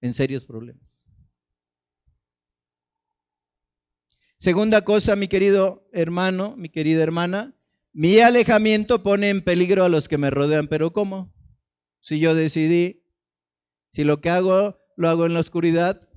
[0.01, 1.07] en serios problemas.
[4.37, 7.55] Segunda cosa, mi querido hermano, mi querida hermana,
[7.91, 11.33] mi alejamiento pone en peligro a los que me rodean, pero ¿cómo?
[11.99, 13.03] Si yo decidí,
[13.91, 16.08] si lo que hago lo hago en la oscuridad,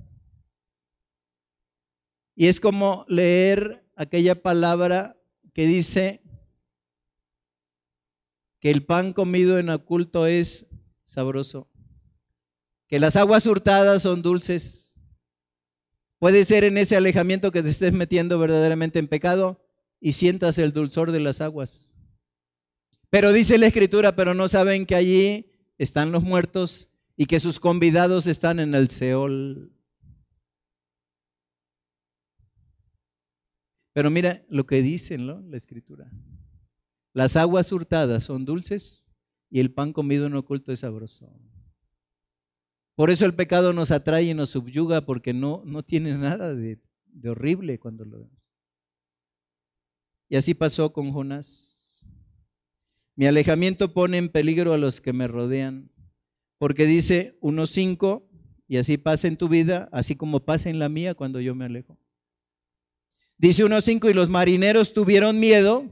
[2.35, 5.17] y es como leer aquella palabra
[5.53, 6.21] que dice
[8.59, 10.65] que el pan comido en oculto es
[11.05, 11.69] sabroso,
[12.87, 14.95] que las aguas hurtadas son dulces.
[16.17, 19.61] Puede ser en ese alejamiento que te estés metiendo verdaderamente en pecado
[19.99, 21.93] y sientas el dulzor de las aguas.
[23.09, 27.59] Pero dice la escritura, pero no saben que allí están los muertos y que sus
[27.59, 29.72] convidados están en el Seol.
[33.93, 36.11] Pero mira lo que dice la escritura.
[37.13, 39.07] Las aguas hurtadas son dulces
[39.49, 41.31] y el pan comido en oculto es sabroso.
[42.95, 46.79] Por eso el pecado nos atrae y nos subyuga porque no, no tiene nada de,
[47.05, 48.43] de horrible cuando lo vemos.
[50.29, 52.03] Y así pasó con Jonás.
[53.15, 55.91] Mi alejamiento pone en peligro a los que me rodean,
[56.57, 58.23] porque dice 1.5,
[58.67, 61.65] y así pasa en tu vida, así como pasa en la mía cuando yo me
[61.65, 61.99] alejo.
[63.37, 65.89] Dice 1.5, y los marineros tuvieron miedo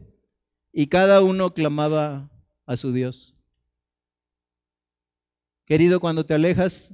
[0.72, 2.32] y cada uno clamaba
[2.66, 3.36] a su Dios.
[5.66, 6.94] Querido, cuando te alejas,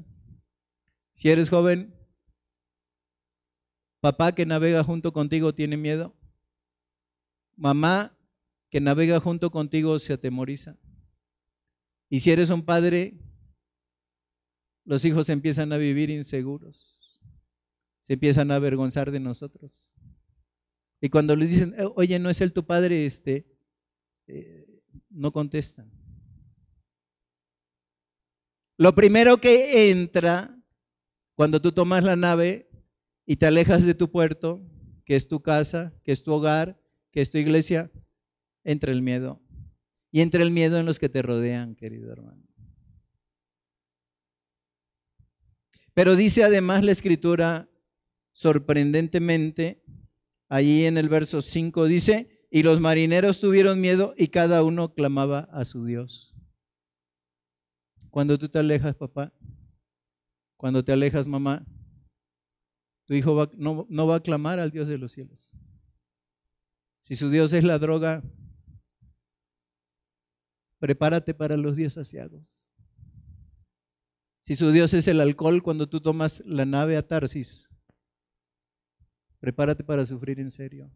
[1.16, 1.96] si eres joven,
[4.00, 6.16] papá que navega junto contigo tiene miedo.
[7.56, 8.16] Mamá
[8.70, 10.78] que navega junto contigo se atemoriza.
[12.10, 13.20] Y si eres un padre,
[14.86, 17.20] los hijos empiezan a vivir inseguros.
[18.06, 19.87] Se empiezan a avergonzar de nosotros.
[21.00, 23.46] Y cuando les dicen, eh, oye, no es él tu padre, este,
[24.28, 25.92] eh, no contestan.
[28.78, 30.56] Lo primero que entra
[31.36, 32.70] cuando tú tomas la nave
[33.26, 34.62] y te alejas de tu puerto,
[35.06, 36.80] que es tu casa, que es tu hogar,
[37.12, 37.92] que es tu iglesia,
[38.64, 39.42] entra el miedo.
[40.12, 42.44] Y entra el miedo en los que te rodean, querido hermano.
[45.94, 47.70] Pero dice además la escritura,
[48.32, 49.84] sorprendentemente,
[50.50, 55.50] allí en el verso 5 dice, y los marineros tuvieron miedo y cada uno clamaba
[55.52, 56.34] a su Dios.
[58.10, 59.34] Cuando tú te alejas, papá,
[60.56, 61.66] cuando te alejas, mamá,
[63.06, 65.52] tu hijo no, no va a clamar al Dios de los cielos.
[67.02, 68.24] Si su Dios es la droga,
[70.80, 72.44] prepárate para los días saciados.
[74.42, 77.70] Si su Dios es el alcohol, cuando tú tomas la nave a Tarsis,
[79.40, 80.92] prepárate para sufrir en serio.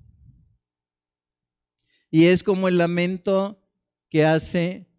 [2.10, 3.62] Y es como el lamento
[4.10, 4.92] que hace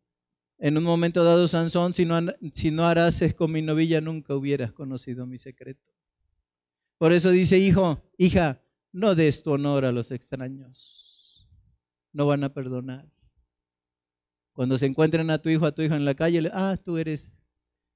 [0.58, 2.20] en un momento dado Sansón, si no,
[2.54, 5.92] si no harases con mi novilla, nunca hubieras conocido mi secreto.
[6.98, 11.48] Por eso dice, hijo, hija, no des tu honor a los extraños.
[12.12, 13.10] No van a perdonar.
[14.52, 17.34] Cuando se encuentren a tu hijo, a tu hija en la calle, ah, tú eres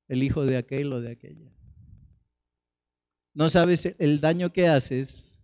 [0.09, 1.52] el hijo de aquel o de aquella.
[3.32, 5.36] No sabes el daño que haces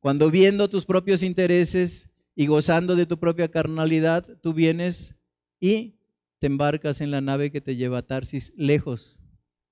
[0.00, 5.16] cuando viendo tus propios intereses y gozando de tu propia carnalidad, tú vienes
[5.60, 5.98] y
[6.38, 9.20] te embarcas en la nave que te lleva a Tarsis lejos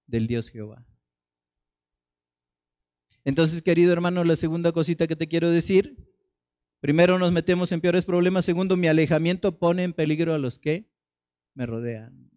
[0.06, 0.84] del Dios Jehová.
[3.24, 5.96] Entonces, querido hermano, la segunda cosita que te quiero decir,
[6.80, 10.88] primero nos metemos en peores problemas, segundo, mi alejamiento pone en peligro a los que
[11.54, 12.30] me rodean.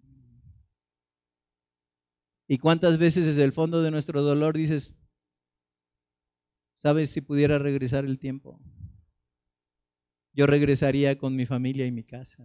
[2.47, 4.95] ¿Y cuántas veces desde el fondo de nuestro dolor dices,
[6.79, 8.59] sabes si pudiera regresar el tiempo?
[10.33, 12.43] Yo regresaría con mi familia y mi casa.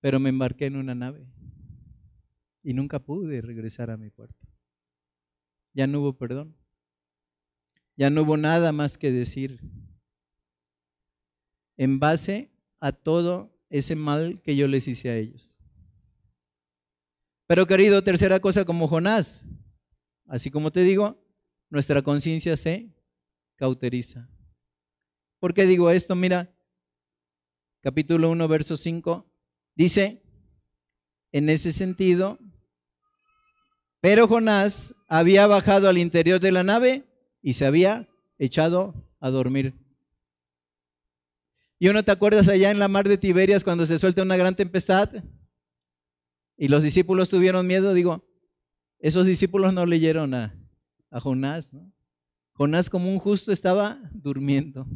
[0.00, 1.26] Pero me embarqué en una nave
[2.62, 4.46] y nunca pude regresar a mi puerto.
[5.72, 6.56] Ya no hubo perdón.
[7.96, 9.60] Ya no hubo nada más que decir.
[11.76, 15.58] En base a todo ese mal que yo les hice a ellos.
[17.46, 19.46] Pero querido, tercera cosa como Jonás,
[20.26, 21.18] así como te digo,
[21.70, 22.90] nuestra conciencia se
[23.56, 24.28] cauteriza.
[25.38, 26.14] ¿Por qué digo esto?
[26.14, 26.52] Mira,
[27.80, 29.26] capítulo 1, verso 5,
[29.74, 30.22] dice,
[31.32, 32.38] en ese sentido,
[34.00, 37.04] pero Jonás había bajado al interior de la nave
[37.40, 39.74] y se había echado a dormir.
[41.78, 44.54] ¿Y uno te acuerdas allá en la mar de Tiberias cuando se suelta una gran
[44.54, 45.24] tempestad?
[46.56, 48.26] Y los discípulos tuvieron miedo, digo,
[48.98, 50.59] esos discípulos no leyeron a,
[51.10, 51.92] a Jonás, ¿no?
[52.52, 54.86] Jonás como un justo estaba durmiendo.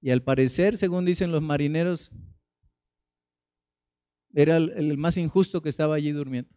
[0.00, 2.10] Y al parecer, según dicen los marineros,
[4.34, 6.50] era el, más injusto que estaba allí durmiendo.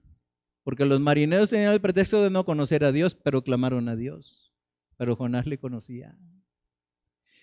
[0.63, 4.53] Porque los marineros tenían el pretexto de no conocer a Dios, pero clamaron a Dios.
[4.97, 6.17] Pero Jonás le conocía.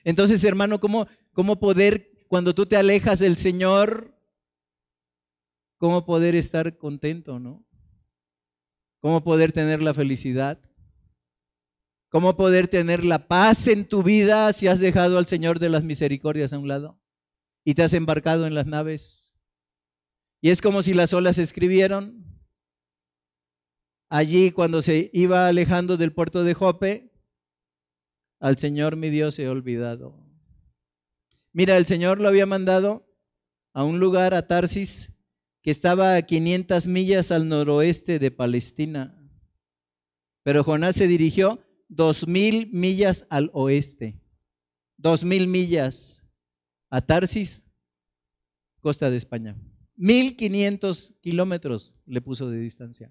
[0.03, 4.15] Entonces, hermano, ¿cómo, cómo poder, cuando tú te alejas del Señor,
[5.79, 7.64] cómo poder estar contento, no?
[9.05, 10.59] ¿Cómo poder tener la felicidad?
[12.09, 15.85] ¿Cómo poder tener la paz en tu vida si has dejado al Señor de las
[15.85, 16.99] misericordias a un lado
[17.67, 19.37] y te has embarcado en las naves?
[20.41, 22.25] Y es como si las olas escribieron.
[24.09, 27.13] Allí cuando se iba alejando del puerto de Jope,
[28.41, 30.19] al Señor mi Dios he olvidado.
[31.53, 33.07] Mira, el Señor lo había mandado
[33.75, 35.14] a un lugar, a Tarsis,
[35.65, 39.19] que estaba a 500 millas al noroeste de Palestina.
[40.43, 41.59] Pero Jonás se dirigió
[41.89, 44.21] dos mil millas al oeste,
[44.99, 46.23] dos mil millas
[46.91, 47.67] a Tarsis,
[48.81, 49.57] costa de España.
[49.97, 53.11] Mil quinientos kilómetros le puso de distancia.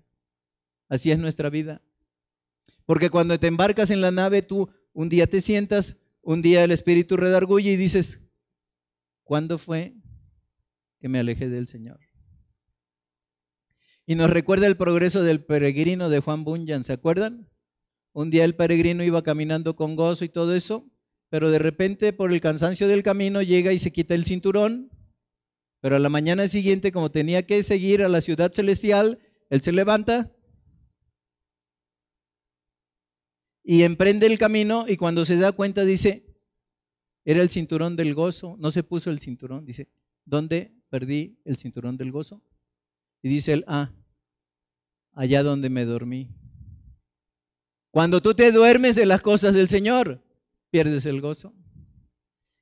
[0.89, 1.81] Así es nuestra vida.
[2.85, 6.69] Porque cuando te embarcas en la nave, tú un día te sientas, un día el
[6.69, 8.19] espíritu redarguye y dices,
[9.23, 9.95] ¿cuándo fue
[10.99, 12.12] que me alejé del Señor?
[14.05, 17.49] Y nos recuerda el progreso del peregrino de Juan Bunyan, ¿se acuerdan?
[18.11, 20.91] Un día el peregrino iba caminando con gozo y todo eso,
[21.29, 24.91] pero de repente por el cansancio del camino llega y se quita el cinturón
[25.79, 29.71] Pero a la mañana siguiente, como tenía que seguir a la ciudad celestial, él se
[29.71, 30.31] levanta
[33.63, 36.25] y emprende el camino y cuando se da cuenta dice,
[37.23, 39.89] era el cinturón del gozo, no se puso el cinturón, dice,
[40.25, 42.43] ¿dónde perdí el cinturón del gozo?
[43.23, 43.91] Y dice él, ah,
[45.13, 46.29] allá donde me dormí.
[47.89, 50.23] Cuando tú te duermes de las cosas del Señor,
[50.69, 51.53] pierdes el gozo.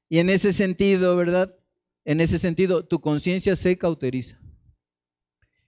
[0.07, 1.57] Y en ese sentido, ¿verdad?
[2.05, 4.39] En ese sentido, tu conciencia se cauteriza.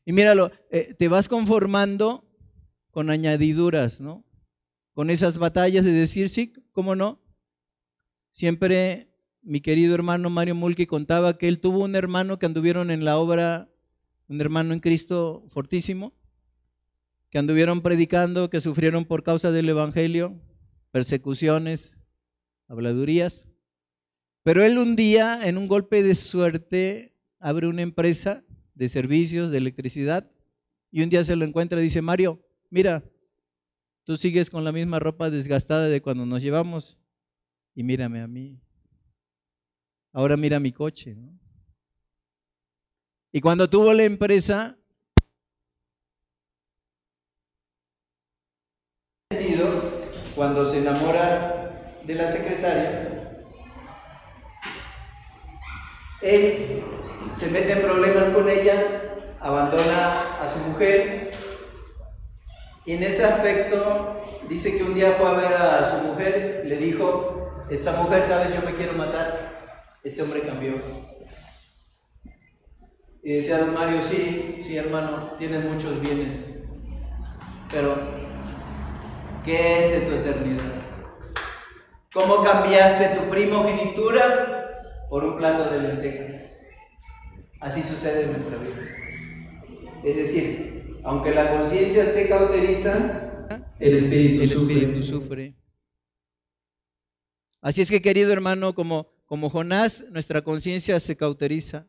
[0.05, 2.29] Y míralo, eh, te vas conformando
[2.91, 4.25] con añadiduras, ¿no?
[4.93, 7.21] Con esas batallas de decir, sí, ¿cómo no?
[8.31, 13.03] Siempre mi querido hermano Mario Mulki contaba que él tuvo un hermano que anduvieron en
[13.03, 13.72] la obra,
[14.28, 16.13] un hermano en Cristo fortísimo,
[17.30, 20.39] que anduvieron predicando, que sufrieron por causa del Evangelio,
[20.91, 21.97] persecuciones,
[22.67, 23.47] habladurías.
[24.43, 28.43] Pero él un día, en un golpe de suerte, abre una empresa
[28.76, 30.30] de servicios, de electricidad,
[30.91, 33.03] y un día se lo encuentra y dice, Mario, mira,
[34.03, 36.99] tú sigues con la misma ropa desgastada de cuando nos llevamos,
[37.74, 38.59] y mírame a mí.
[40.11, 41.17] Ahora mira mi coche.
[43.36, 44.77] Y cuando tuvo la empresa,
[50.36, 53.39] cuando se enamora de la secretaria,
[56.21, 56.84] él
[57.36, 61.31] se mete en problemas con ella, abandona a su mujer.
[62.86, 66.77] Y en ese aspecto dice que un día fue a ver a su mujer, le
[66.77, 71.12] dijo, esta mujer, sabes, yo me quiero matar, este hombre cambió.
[73.24, 76.63] Y decía don Mario, sí, sí hermano, tienes muchos bienes,
[77.71, 78.24] pero
[79.45, 80.74] ¿Qué es de tu eternidad?
[82.13, 86.61] ¿Cómo cambiaste tu primogenitura por un plato de lentejas?
[87.59, 90.01] Así sucede en nuestra vida.
[90.03, 93.49] Es decir, aunque la conciencia se cauteriza,
[93.80, 95.03] el espíritu, sufre.
[95.03, 95.55] sufre.
[97.59, 101.88] Así es que, querido hermano, como, como Jonás, nuestra conciencia se cauteriza.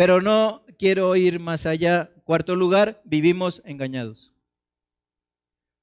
[0.00, 2.10] Pero no quiero ir más allá.
[2.24, 4.32] Cuarto lugar, vivimos engañados.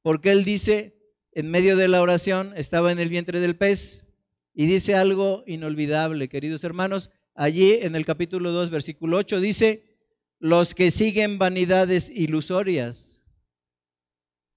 [0.01, 0.97] Porque él dice,
[1.33, 4.07] en medio de la oración, estaba en el vientre del pez
[4.55, 7.11] y dice algo inolvidable, queridos hermanos.
[7.35, 9.99] Allí en el capítulo 2, versículo 8, dice,
[10.39, 13.23] los que siguen vanidades ilusorias,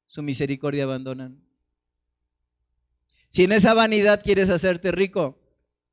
[0.07, 1.39] su misericordia abandonan.
[3.29, 5.39] Si en esa vanidad quieres hacerte rico,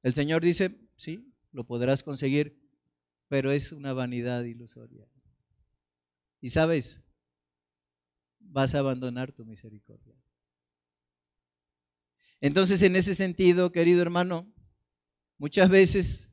[0.04, 2.66] el Señor dice, sí, lo podrás conseguir,
[3.28, 5.08] pero es una vanidad ilusoria.
[6.40, 7.02] Y sabes,
[8.40, 10.16] vas a abandonar tu misericordia.
[12.40, 14.54] Entonces, en ese sentido, querido hermano,
[15.38, 16.30] muchas veces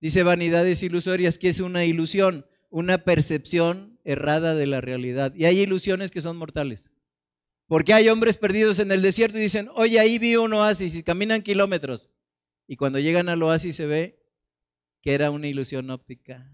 [0.00, 5.32] dice vanidades ilusorias que es una ilusión, una percepción errada de la realidad.
[5.34, 6.90] Y hay ilusiones que son mortales.
[7.66, 11.02] Porque hay hombres perdidos en el desierto y dicen, oye, ahí vi un oasis y
[11.02, 12.10] caminan kilómetros.
[12.66, 14.21] Y cuando llegan al oasis se ve
[15.02, 16.48] que era una ilusión óptica.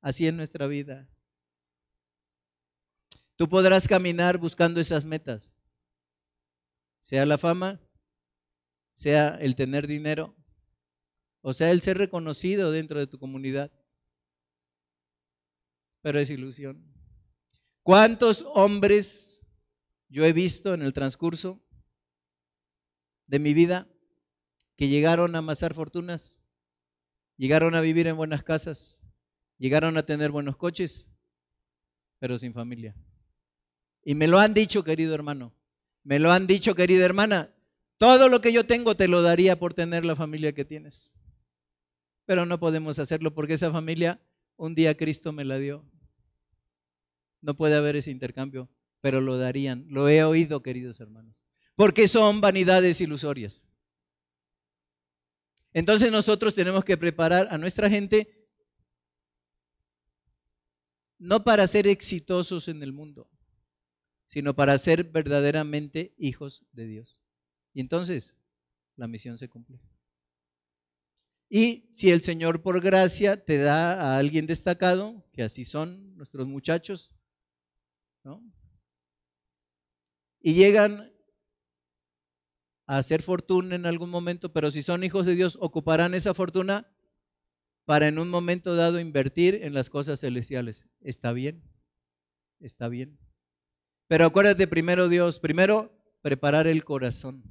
[0.00, 1.08] Así es nuestra vida.
[3.36, 5.54] Tú podrás caminar buscando esas metas,
[7.00, 7.80] sea la fama,
[8.94, 10.36] sea el tener dinero,
[11.40, 13.72] o sea el ser reconocido dentro de tu comunidad.
[16.02, 16.92] Pero es ilusión.
[17.82, 19.40] ¿Cuántos hombres
[20.08, 21.64] yo he visto en el transcurso
[23.26, 23.88] de mi vida
[24.76, 26.41] que llegaron a amasar fortunas,
[27.36, 29.04] llegaron a vivir en buenas casas,
[29.58, 31.10] llegaron a tener buenos coches,
[32.18, 32.94] pero sin familia?
[34.04, 35.54] Y me lo han dicho, querido hermano.
[36.04, 37.54] Me lo han dicho, querida hermana.
[37.98, 41.16] Todo lo que yo tengo te lo daría por tener la familia que tienes.
[42.26, 44.20] Pero no podemos hacerlo porque esa familia
[44.56, 45.84] un día Cristo me la dio.
[47.40, 48.68] No puede haber ese intercambio,
[49.00, 49.84] pero lo darían.
[49.88, 51.36] Lo he oído, queridos hermanos.
[51.76, 53.68] Porque son vanidades ilusorias.
[55.72, 58.42] Entonces nosotros tenemos que preparar a nuestra gente
[61.18, 63.30] no para ser exitosos en el mundo,
[64.28, 67.20] sino para ser verdaderamente hijos de Dios.
[67.72, 68.36] Y entonces
[68.96, 69.80] la misión se cumple.
[71.48, 76.48] Y si el Señor por gracia te da a alguien destacado, que así son nuestros
[76.48, 77.12] muchachos,
[78.24, 78.42] ¿no?
[80.40, 81.11] Y llegan
[82.98, 86.90] hacer fortuna en algún momento, pero si son hijos de Dios, ocuparán esa fortuna
[87.84, 90.86] para en un momento dado invertir en las cosas celestiales.
[91.00, 91.62] Está bien,
[92.60, 93.18] está bien.
[94.08, 95.90] Pero acuérdate primero Dios, primero
[96.20, 97.42] preparar el corazón.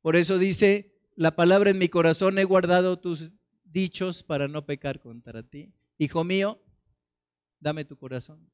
[0.00, 3.32] Por eso dice, la palabra en mi corazón, he guardado tus
[3.64, 5.74] dichos para no pecar contra ti.
[5.98, 6.62] Hijo mío,
[7.60, 8.50] dame tu corazón.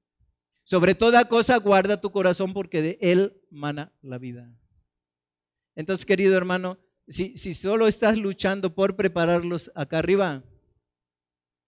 [0.64, 4.52] Sobre toda cosa guarda tu corazón porque de él mana la vida.
[5.74, 10.42] Entonces, querido hermano, si, si solo estás luchando por prepararlos acá arriba,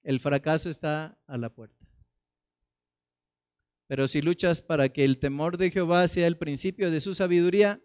[0.03, 1.85] el fracaso está a la puerta.
[3.87, 7.81] Pero si luchas para que el temor de Jehová sea el principio de su sabiduría,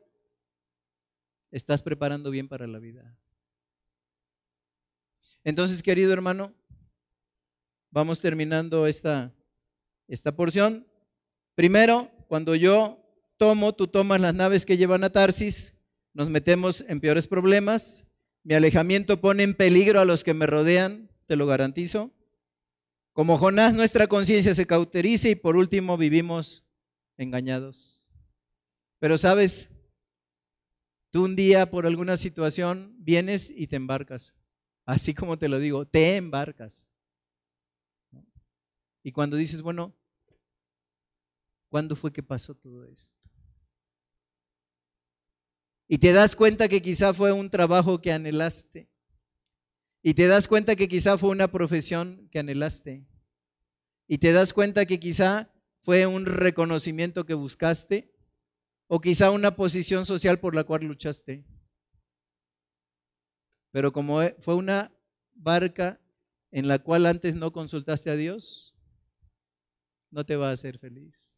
[1.52, 3.16] estás preparando bien para la vida.
[5.44, 6.56] Entonces, querido hermano,
[7.90, 9.34] vamos terminando esta,
[10.08, 10.88] esta porción.
[11.56, 12.98] Primero, cuando yo
[13.38, 15.74] tomo, tú tomas las naves que llevan a Tarsis,
[16.14, 18.06] nos metemos en peores problemas.
[18.44, 22.12] Mi alejamiento pone en peligro a los que me rodean, te lo garantizo.
[23.14, 26.64] Como Jonás, nuestra conciencia se cauteriza y por último vivimos
[27.18, 28.08] engañados.
[29.00, 29.70] Pero sabes,
[31.10, 34.36] tú un día por alguna situación vienes y te embarcas.
[34.86, 36.88] Así como te lo digo, te embarcas.
[39.04, 39.94] Y cuando dices, bueno,
[41.72, 43.18] ¿cuándo fue que pasó todo esto?
[45.88, 48.90] Y te das cuenta que quizá fue un trabajo que anhelaste.
[50.04, 53.06] Y te das cuenta que quizá fue una profesión que anhelaste.
[54.08, 55.52] Y te das cuenta que quizá
[55.84, 58.14] fue un reconocimiento que buscaste.
[58.88, 61.46] O quizá una posición social por la cual luchaste.
[63.72, 64.94] Pero como e, fue una
[65.34, 66.00] barca
[66.52, 68.76] en la cual antes no consultaste a Dios,
[70.10, 71.31] no te va a hacer feliz.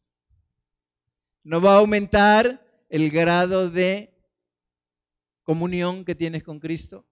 [1.44, 4.12] No va a aumentar el grado de
[5.42, 7.06] comunión que tienes con Cristo.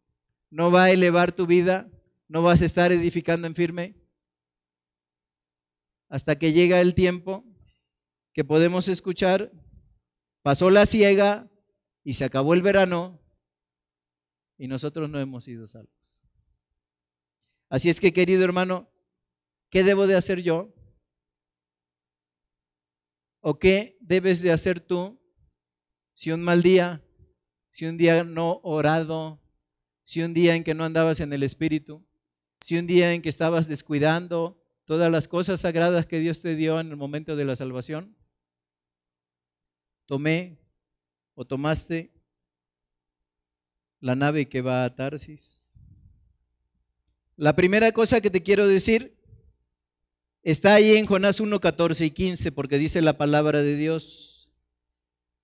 [0.51, 1.91] No va a elevar tu vida,
[2.28, 3.95] no vas a estar edificando en firme.
[6.09, 7.45] Hasta que llega el tiempo
[8.33, 9.53] que podemos escuchar,
[10.43, 11.51] pasó la ciega
[12.03, 13.20] y se acabó el verano
[14.57, 16.22] y nosotros no hemos sido salvos.
[17.68, 18.91] Así es que, querido hermano,
[19.70, 20.74] ¿qué debo de hacer yo?
[23.43, 25.20] ¿O qué debes de hacer tú
[26.14, 27.03] si un mal día
[27.72, 29.40] si un día no orado,
[30.05, 32.07] si un día en que no andabas en el Espíritu,
[32.61, 36.78] si un día en que estabas descuidando todas las cosas sagradas que Dios te dio
[36.78, 38.14] en el momento de la salvación,
[40.07, 40.59] tomé
[41.34, 42.12] o tomaste
[44.01, 45.72] la nave que va a Tarsis.
[47.36, 49.18] La primera cosa que te quiero decir
[50.43, 54.51] está ahí en Jonás 1, 14 y 15, porque dice la palabra de Dios.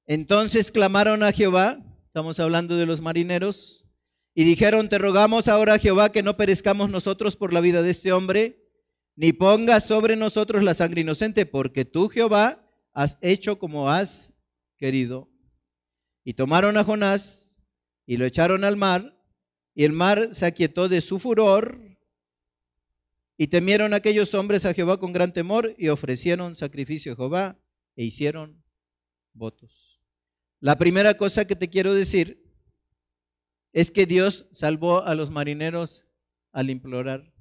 [0.07, 3.87] Entonces clamaron a Jehová Estamos hablando de los marineros.
[4.35, 8.13] Y dijeron, te rogamos ahora, Jehová, que no perezcamos nosotros por la vida de este
[8.13, 8.67] hombre,
[9.15, 14.33] ni pongas sobre nosotros la sangre inocente, porque tú, Jehová, has hecho como has
[14.79, 15.31] querido.
[16.25, 17.53] Y tomaron a Jonás
[18.05, 19.17] y lo echaron al mar,
[19.75, 21.98] y el mar se aquietó de su furor,
[23.41, 27.59] y temieron aquellos hombres a Jehová con gran temor, y ofrecieron sacrificio a Jehová,
[27.95, 28.63] e hicieron
[29.33, 30.03] votos.
[30.61, 32.45] La primera cosa que te quiero decir
[33.73, 36.05] es que Dios salvó a los marineros
[36.53, 37.33] al implorar.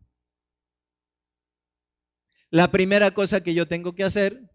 [2.51, 4.51] La primera cosa que yo tengo que hacer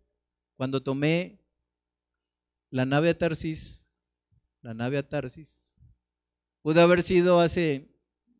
[0.56, 1.40] cuando tomé
[2.70, 3.84] la nave a Tarsis,
[4.60, 5.74] la nave a Tarsis,
[6.62, 7.91] pudo haber sido hace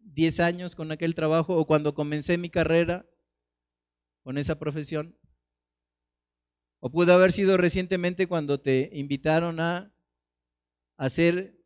[0.03, 3.07] 10 años con aquel trabajo o cuando comencé mi carrera
[4.23, 5.17] con esa profesión,
[6.81, 9.95] o pudo haber sido recientemente cuando te invitaron a
[10.97, 11.57] hacer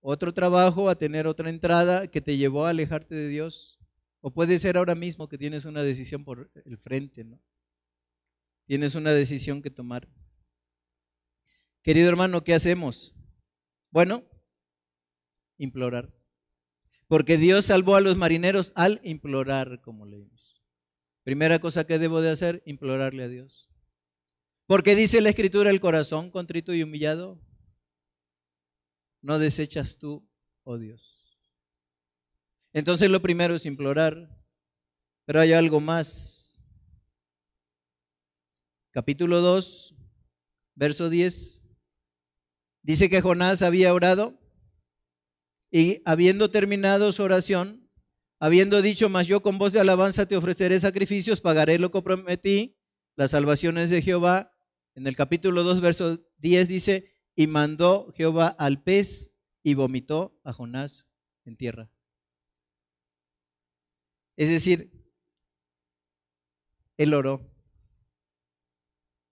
[0.00, 3.78] otro trabajo, a tener otra entrada que te llevó a alejarte de Dios.
[4.20, 7.40] O puede ser ahora mismo que tienes una decisión por el frente, ¿no?
[8.66, 10.08] Tienes una decisión que tomar.
[11.82, 13.14] Querido hermano, ¿qué hacemos?
[13.90, 14.24] Bueno,
[15.58, 16.12] implorar.
[17.08, 20.62] Porque Dios salvó a los marineros al implorar, como leímos.
[21.22, 23.70] Primera cosa que debo de hacer, implorarle a Dios.
[24.66, 27.40] Porque dice la escritura, el corazón contrito y humillado
[29.22, 30.28] no desechas tú,
[30.64, 31.40] oh Dios.
[32.72, 34.28] Entonces lo primero es implorar,
[35.24, 36.62] pero hay algo más.
[38.92, 39.94] Capítulo 2,
[40.74, 41.62] verso 10.
[42.82, 44.38] Dice que Jonás había orado
[45.76, 47.86] y habiendo terminado su oración,
[48.38, 52.78] habiendo dicho, mas yo con voz de alabanza te ofreceré sacrificios, pagaré lo que prometí,
[53.14, 54.56] las salvaciones de Jehová.
[54.94, 60.54] En el capítulo 2, verso 10 dice, y mandó Jehová al pez y vomitó a
[60.54, 61.06] Jonás
[61.44, 61.90] en tierra.
[64.34, 64.90] Es decir,
[66.96, 67.54] él oró.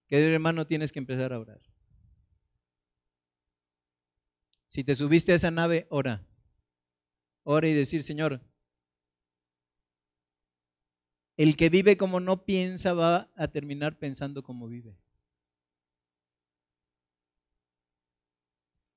[0.08, 1.62] Querido hermano, tienes que empezar a orar.
[4.66, 6.26] Si te subiste a esa nave, ora.
[7.44, 8.40] Ora y decir, Señor,
[11.36, 14.98] el que vive como no piensa va a terminar pensando como vive.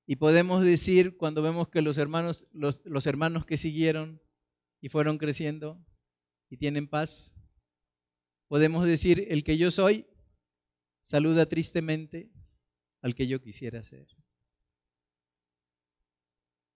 [0.06, 4.22] Y podemos decir cuando vemos que los hermanos, los, los hermanos que siguieron
[4.80, 5.84] y fueron creciendo
[6.48, 7.34] y tienen paz,
[8.46, 10.06] podemos decir, el que yo soy
[11.02, 12.30] saluda tristemente
[13.02, 14.06] al que yo quisiera ser.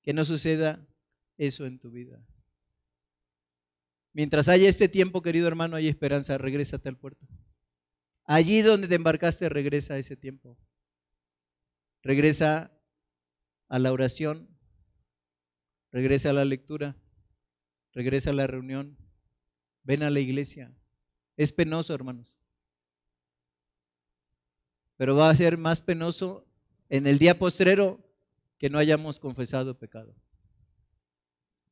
[0.03, 0.87] Que no suceda
[1.37, 2.24] eso en tu vida.
[4.12, 6.37] Mientras haya este tiempo, querido hermano, hay esperanza.
[6.39, 7.26] Regrésate al puerto.
[8.24, 10.59] Allí donde te embarcaste, regresa a ese tiempo.
[12.03, 12.72] Regresa
[13.68, 14.49] a la oración.
[15.91, 16.97] Regresa a la lectura.
[17.93, 18.99] Regresa a la reunión.
[19.83, 20.74] Ven a la iglesia.
[21.37, 22.35] Es penoso, hermanos.
[24.97, 26.47] Pero va a ser más penoso
[26.91, 28.07] en el día postrero
[28.59, 30.14] que no hayamos confesado pecado.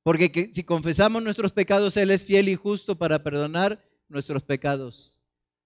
[0.03, 5.21] Porque si confesamos nuestros pecados, Él es fiel y justo para perdonar nuestros pecados.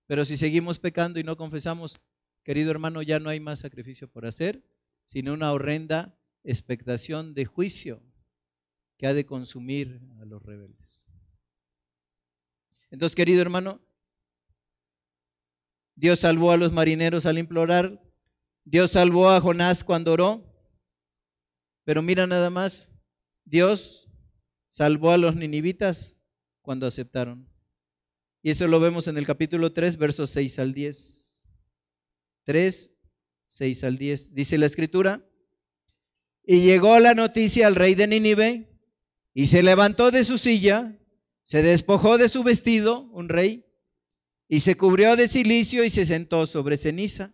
[0.07, 1.97] Pero si seguimos pecando y no confesamos,
[2.43, 4.64] querido hermano, ya no hay más sacrificio por hacer,
[5.07, 8.03] sino una horrenda expectación de juicio
[8.99, 11.03] que ha de consumir a los rebeldes.
[12.91, 13.80] Entonces, querido hermano,
[15.97, 18.03] Dios salvó a los marineros al implorar,
[18.64, 20.45] Dios salvó a Jonás cuando oró,
[21.85, 22.91] pero mira nada más,
[23.45, 24.03] Dios
[24.75, 26.16] salvó a los ninivitas
[26.61, 27.49] cuando aceptaron.
[28.43, 31.47] Y eso lo vemos en el capítulo 3, versos 6 al 10.
[32.43, 32.91] 3,
[33.47, 34.35] 6 al 10.
[34.35, 35.25] Dice la escritura,
[36.43, 38.68] y llegó la noticia al rey de Nínive,
[39.33, 40.99] y se levantó de su silla,
[41.45, 43.64] se despojó de su vestido, un rey,
[44.49, 47.33] y se cubrió de silicio y se sentó sobre ceniza.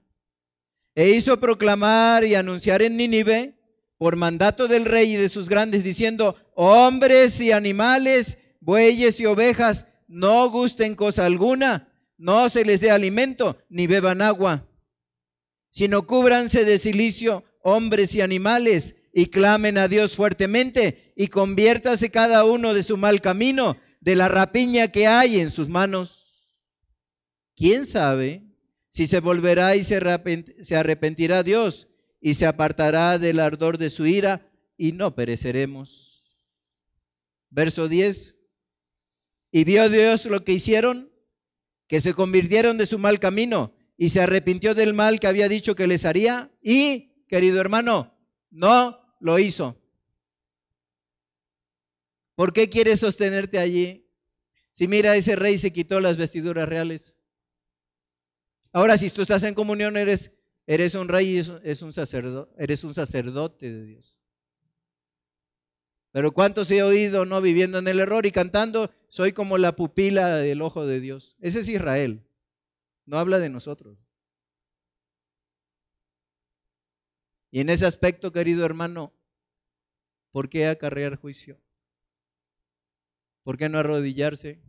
[0.94, 3.59] E hizo proclamar y anunciar en Nínive
[4.00, 9.84] por mandato del rey y de sus grandes, diciendo, hombres y animales, bueyes y ovejas,
[10.08, 14.66] no gusten cosa alguna, no se les dé alimento, ni beban agua,
[15.70, 22.46] sino cúbranse de silicio hombres y animales, y clamen a Dios fuertemente, y conviértase cada
[22.46, 26.56] uno de su mal camino, de la rapiña que hay en sus manos.
[27.54, 28.44] ¿Quién sabe
[28.88, 29.96] si se volverá y se
[30.74, 31.89] arrepentirá Dios
[32.20, 36.22] y se apartará del ardor de su ira y no pereceremos.
[37.48, 38.36] Verso 10.
[39.52, 41.10] Y vio Dios lo que hicieron,
[41.86, 45.74] que se convirtieron de su mal camino y se arrepintió del mal que había dicho
[45.74, 48.16] que les haría y, querido hermano,
[48.50, 49.80] no lo hizo.
[52.34, 54.08] ¿Por qué quieres sostenerte allí?
[54.72, 57.18] Si mira, ese rey se quitó las vestiduras reales.
[58.72, 60.32] Ahora, si tú estás en comunión, eres
[60.70, 64.16] Eres un rey y es un sacerdote, eres un sacerdote de Dios.
[66.12, 70.36] Pero ¿cuántos he oído no viviendo en el error y cantando, soy como la pupila
[70.36, 71.36] del ojo de Dios?
[71.40, 72.24] Ese es Israel.
[73.04, 73.98] No habla de nosotros.
[77.50, 79.12] Y en ese aspecto, querido hermano,
[80.30, 81.58] ¿por qué acarrear juicio?
[83.42, 84.60] ¿Por qué no arrodillarse?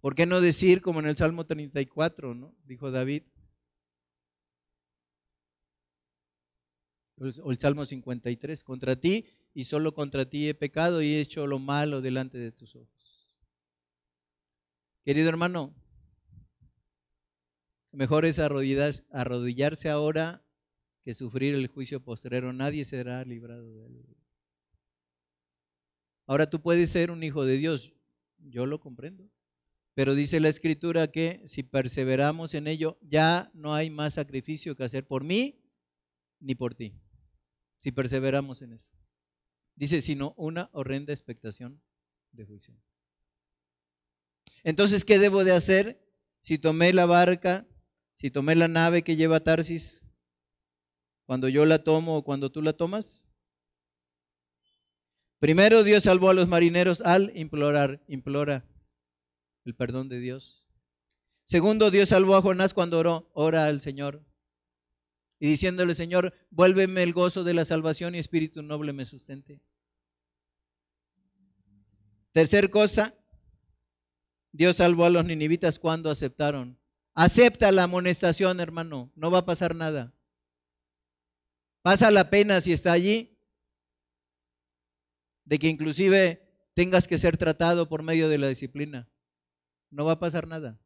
[0.00, 2.54] ¿Por qué no decir como en el Salmo 34, ¿no?
[2.64, 3.24] Dijo David,
[7.42, 11.46] o el Salmo 53, contra ti y solo contra ti he pecado y he hecho
[11.46, 12.88] lo malo delante de tus ojos.
[15.04, 15.74] Querido hermano,
[17.92, 20.44] mejor es arrodillarse, ahora
[21.02, 22.52] que sufrir el juicio postrero.
[22.52, 24.16] Nadie será librado de él.
[26.26, 27.92] Ahora tú puedes ser un hijo de Dios,
[28.38, 29.30] yo lo comprendo.
[29.94, 34.84] Pero dice la escritura que si perseveramos en ello, ya no hay más sacrificio que
[34.84, 35.58] hacer por mí
[36.38, 36.94] ni por ti
[37.78, 38.90] si perseveramos en eso.
[39.74, 41.80] Dice, sino una horrenda expectación
[42.32, 42.74] de juicio.
[44.64, 46.04] Entonces, ¿qué debo de hacer
[46.42, 47.66] si tomé la barca,
[48.16, 50.04] si tomé la nave que lleva Tarsis,
[51.26, 53.24] cuando yo la tomo o cuando tú la tomas?
[55.38, 58.68] Primero Dios salvó a los marineros al implorar, implora
[59.64, 60.66] el perdón de Dios.
[61.44, 64.27] Segundo, Dios salvó a Jonás cuando oró, ora al Señor
[65.40, 69.60] y diciéndole, Señor, vuélveme el gozo de la salvación y espíritu noble me sustente.
[72.32, 73.14] Tercer cosa,
[74.52, 76.78] Dios salvó a los ninivitas cuando aceptaron.
[77.14, 80.14] Acepta la amonestación, hermano, no va a pasar nada.
[81.82, 83.38] Pasa la pena si está allí,
[85.44, 89.08] de que inclusive tengas que ser tratado por medio de la disciplina.
[89.90, 90.78] No va a pasar nada.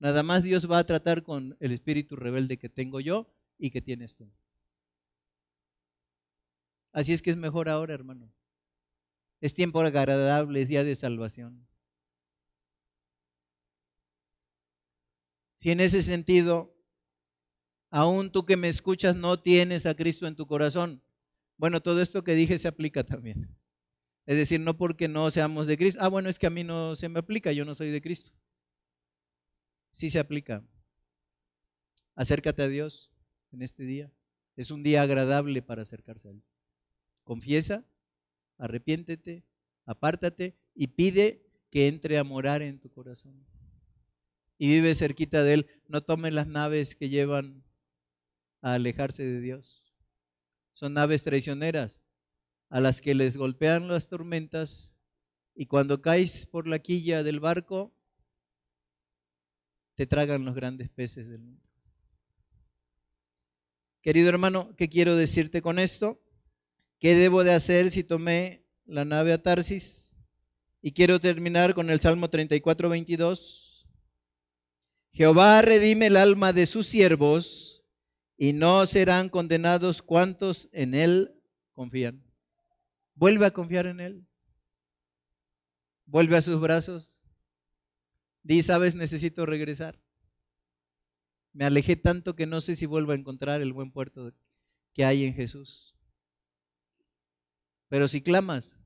[0.00, 3.82] Nada más Dios va a tratar con el espíritu rebelde que tengo yo y que
[3.82, 4.30] tienes tú.
[6.92, 8.32] Así es que es mejor ahora, hermano.
[9.40, 11.66] Es tiempo agradable, es día de salvación.
[15.56, 16.74] Si en ese sentido,
[17.90, 21.02] aún tú que me escuchas no tienes a Cristo en tu corazón,
[21.58, 23.54] bueno, todo esto que dije se aplica también.
[24.24, 26.00] Es decir, no porque no seamos de Cristo.
[26.02, 28.32] Ah, bueno, es que a mí no se me aplica, yo no soy de Cristo.
[29.92, 30.64] Sí se aplica.
[32.14, 33.10] Acércate a Dios
[33.52, 34.12] en este día.
[34.56, 36.42] Es un día agradable para acercarse a Él.
[37.24, 37.84] Confiesa,
[38.58, 39.44] arrepiéntete,
[39.86, 43.46] apártate y pide que entre a morar en tu corazón.
[44.58, 45.66] Y vive cerquita de Él.
[45.88, 47.64] No tomen las naves que llevan
[48.60, 49.82] a alejarse de Dios.
[50.72, 52.00] Son naves traicioneras
[52.68, 54.94] a las que les golpean las tormentas
[55.54, 57.92] y cuando caes por la quilla del barco,
[60.00, 61.62] te tragan los grandes peces del mundo.
[64.00, 66.22] Querido hermano, ¿qué quiero decirte con esto?
[66.98, 70.16] ¿Qué debo de hacer si tomé la nave a Tarsis?
[70.80, 73.86] Y quiero terminar con el Salmo 34, 22.
[75.12, 77.84] Jehová redime el alma de sus siervos
[78.38, 81.34] y no serán condenados cuantos en él
[81.74, 82.24] confían.
[83.16, 84.26] Vuelve a confiar en él.
[86.06, 87.19] Vuelve a sus brazos.
[88.42, 90.00] Di, sabes, necesito regresar.
[91.52, 94.32] Me alejé tanto que no sé si vuelvo a encontrar el buen puerto
[94.92, 95.96] que hay en Jesús.
[97.88, 98.78] Pero si clamas,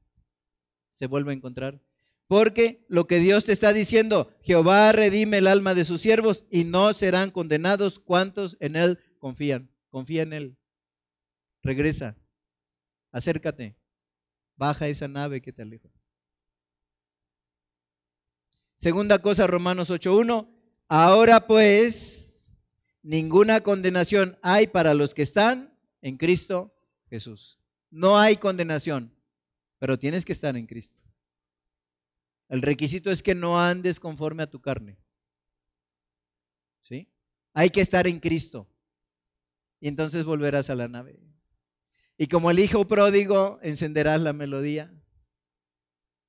[0.94, 1.80] se vuelve a encontrar.
[2.26, 6.64] Porque lo que Dios te está diciendo, Jehová redime el alma de sus siervos y
[6.64, 9.70] no serán condenados cuantos en Él confían.
[9.90, 10.56] Confía en Él.
[11.62, 12.16] Regresa.
[13.12, 13.76] Acércate.
[14.56, 15.90] Baja esa nave que te aleja.
[18.78, 20.48] Segunda cosa, Romanos 8.1.
[20.88, 22.52] Ahora pues
[23.02, 26.74] ninguna condenación hay para los que están en Cristo
[27.08, 27.58] Jesús.
[27.90, 29.14] No hay condenación,
[29.78, 31.02] pero tienes que estar en Cristo.
[32.48, 34.98] El requisito es que no andes conforme a tu carne.
[36.82, 37.08] ¿Sí?
[37.52, 38.68] Hay que estar en Cristo.
[39.80, 41.20] Y entonces volverás a la nave.
[42.16, 44.92] Y como el hijo pródigo, encenderás la melodía.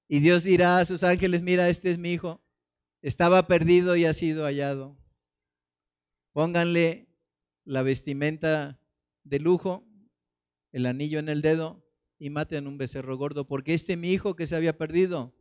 [0.08, 2.42] Y Dios dirá a sus ángeles, mira, este es mi hijo.
[3.02, 4.98] Estaba perdido y ha sido hallado.
[6.32, 7.08] Pónganle
[7.64, 8.80] la vestimenta
[9.24, 9.88] de lujo,
[10.72, 11.84] el anillo en el dedo
[12.20, 15.36] y maten un becerro gordo, porque este mi hijo que se había perdido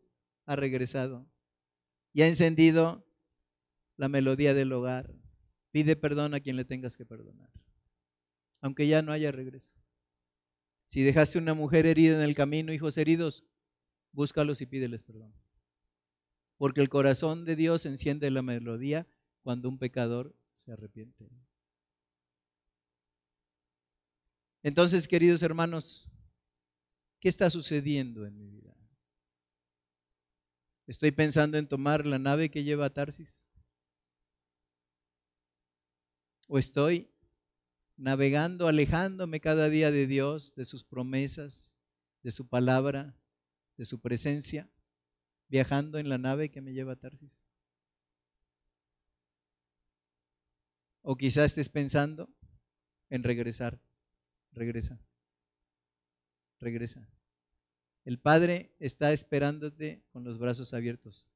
[0.47, 1.27] ha regresado
[2.13, 3.07] y ha encendido
[3.97, 5.13] la melodía del hogar.
[5.71, 7.51] Pide perdón a quien le tengas que perdonar,
[8.61, 9.75] aunque ya no haya regreso.
[10.87, 13.45] Si dejaste una mujer herida en el camino, hijos heridos,
[14.15, 15.35] búscalos y pídeles perdón.
[16.57, 19.07] Porque el corazón de Dios enciende la melodía
[19.43, 21.29] cuando un pecador se arrepiente.
[24.63, 26.11] Entonces, queridos hermanos,
[27.21, 28.75] ¿qué está sucediendo en mi vida?
[30.87, 33.47] ¿Estoy pensando en tomar la nave que lleva a Tarsis?
[36.47, 37.11] ¿O estoy
[37.97, 41.79] navegando, alejándome cada día de Dios, de sus promesas,
[42.23, 43.15] de su palabra,
[43.77, 44.69] de su presencia,
[45.49, 47.43] viajando en la nave que me lleva a Tarsis?
[51.03, 52.31] O quizás estés pensando
[53.11, 53.81] en regresar.
[54.53, 54.99] Regresa.
[56.61, 57.09] Regresa.
[58.05, 61.29] El Padre está esperándote con los brazos abiertos,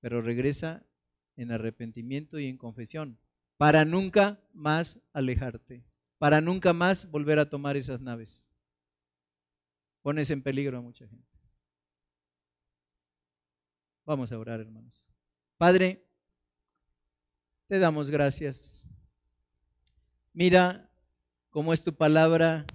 [0.00, 0.86] pero regresa
[1.36, 3.18] en arrepentimiento y en confesión,
[3.56, 5.84] para nunca más alejarte,
[6.18, 8.52] para nunca más volver a tomar esas naves.
[10.02, 11.35] Pones en peligro a mucha gente.
[14.06, 15.10] Vamos a orar, hermanos.
[15.58, 16.06] Padre,
[17.66, 18.86] te damos gracias
[20.36, 20.92] Mira
[21.48, 22.66] cómo es tu palabra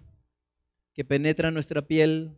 [0.95, 2.36] que penetra nuestra piel,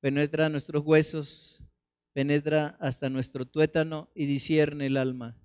[0.00, 1.66] penetra nuestros huesos,
[2.14, 5.36] penetra hasta nuestro tuétano y discierne el alma.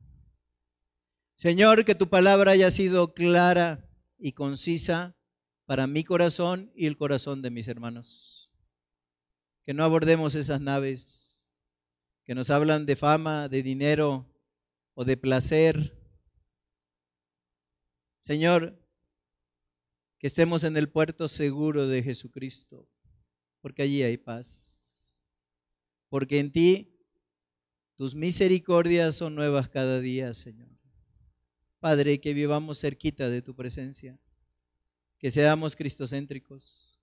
[1.36, 5.18] Señor, que tu palabra haya sido clara y concisa
[5.66, 8.53] para mi corazón y el corazón de mis hermanos.
[9.66, 11.26] Que no abordemos esas naves
[12.28, 14.32] que nos hablan de fama, de dinero
[14.93, 15.97] o de placer
[18.28, 18.78] Señor,
[20.19, 22.86] que estemos en el puerto seguro de Jesucristo,
[23.61, 25.17] porque allí hay paz.
[26.09, 26.93] Porque en ti
[27.95, 30.67] tus misericordias son nuevas cada día, Señor.
[31.80, 34.19] Padre, que vivamos cerquita de tu presencia,
[35.19, 36.99] que seamos cristocéntricos.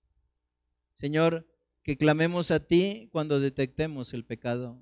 [0.92, 1.48] Señor,
[1.82, 4.78] que clamemos a ti cuando detectemos el pecado.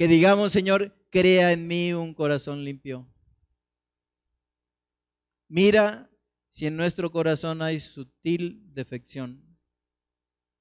[0.00, 3.06] Que digamos, Señor, crea en mí un corazón limpio
[5.46, 6.10] Mira
[6.48, 9.58] si en nuestro corazón hay sutil defección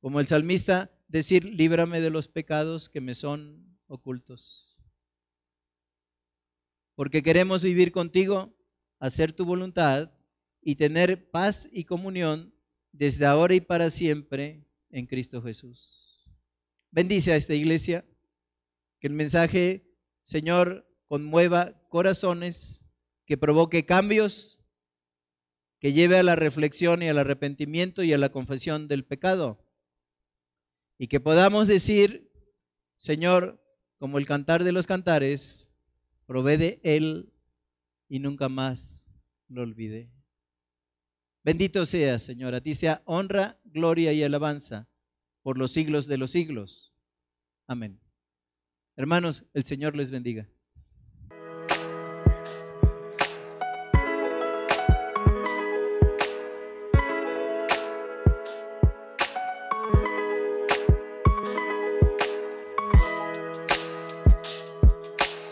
[0.02, 4.78] Como el salmista, decir, líbrame de los pecados que me son ocultos.
[6.96, 8.54] Porque queremos vivir contigo,
[9.00, 10.12] hacer tu voluntad
[10.62, 12.54] y tener paz y comunión
[12.92, 16.30] desde ahora y para siempre en Cristo Jesús.
[16.92, 18.04] Bendice a esta iglesia,
[19.00, 19.86] que el mensaje,
[20.24, 22.82] Señor, conmueva corazones,
[23.26, 24.60] que provoque cambios,
[25.80, 29.66] que lleve a la reflexión y al arrepentimiento y a la confesión del pecado.
[30.98, 32.30] Y que podamos decir,
[32.98, 33.64] Señor,
[33.98, 35.70] como el cantar de los cantares,
[36.26, 37.32] provee Él
[38.10, 39.08] y nunca más
[39.48, 40.12] lo olvide.
[41.44, 44.90] Bendito sea, Señor, a ti sea honra, gloria y alabanza
[45.42, 46.94] por los siglos de los siglos.
[47.66, 48.00] Amén.
[49.00, 50.50] Hermanos, el Señor les bendiga.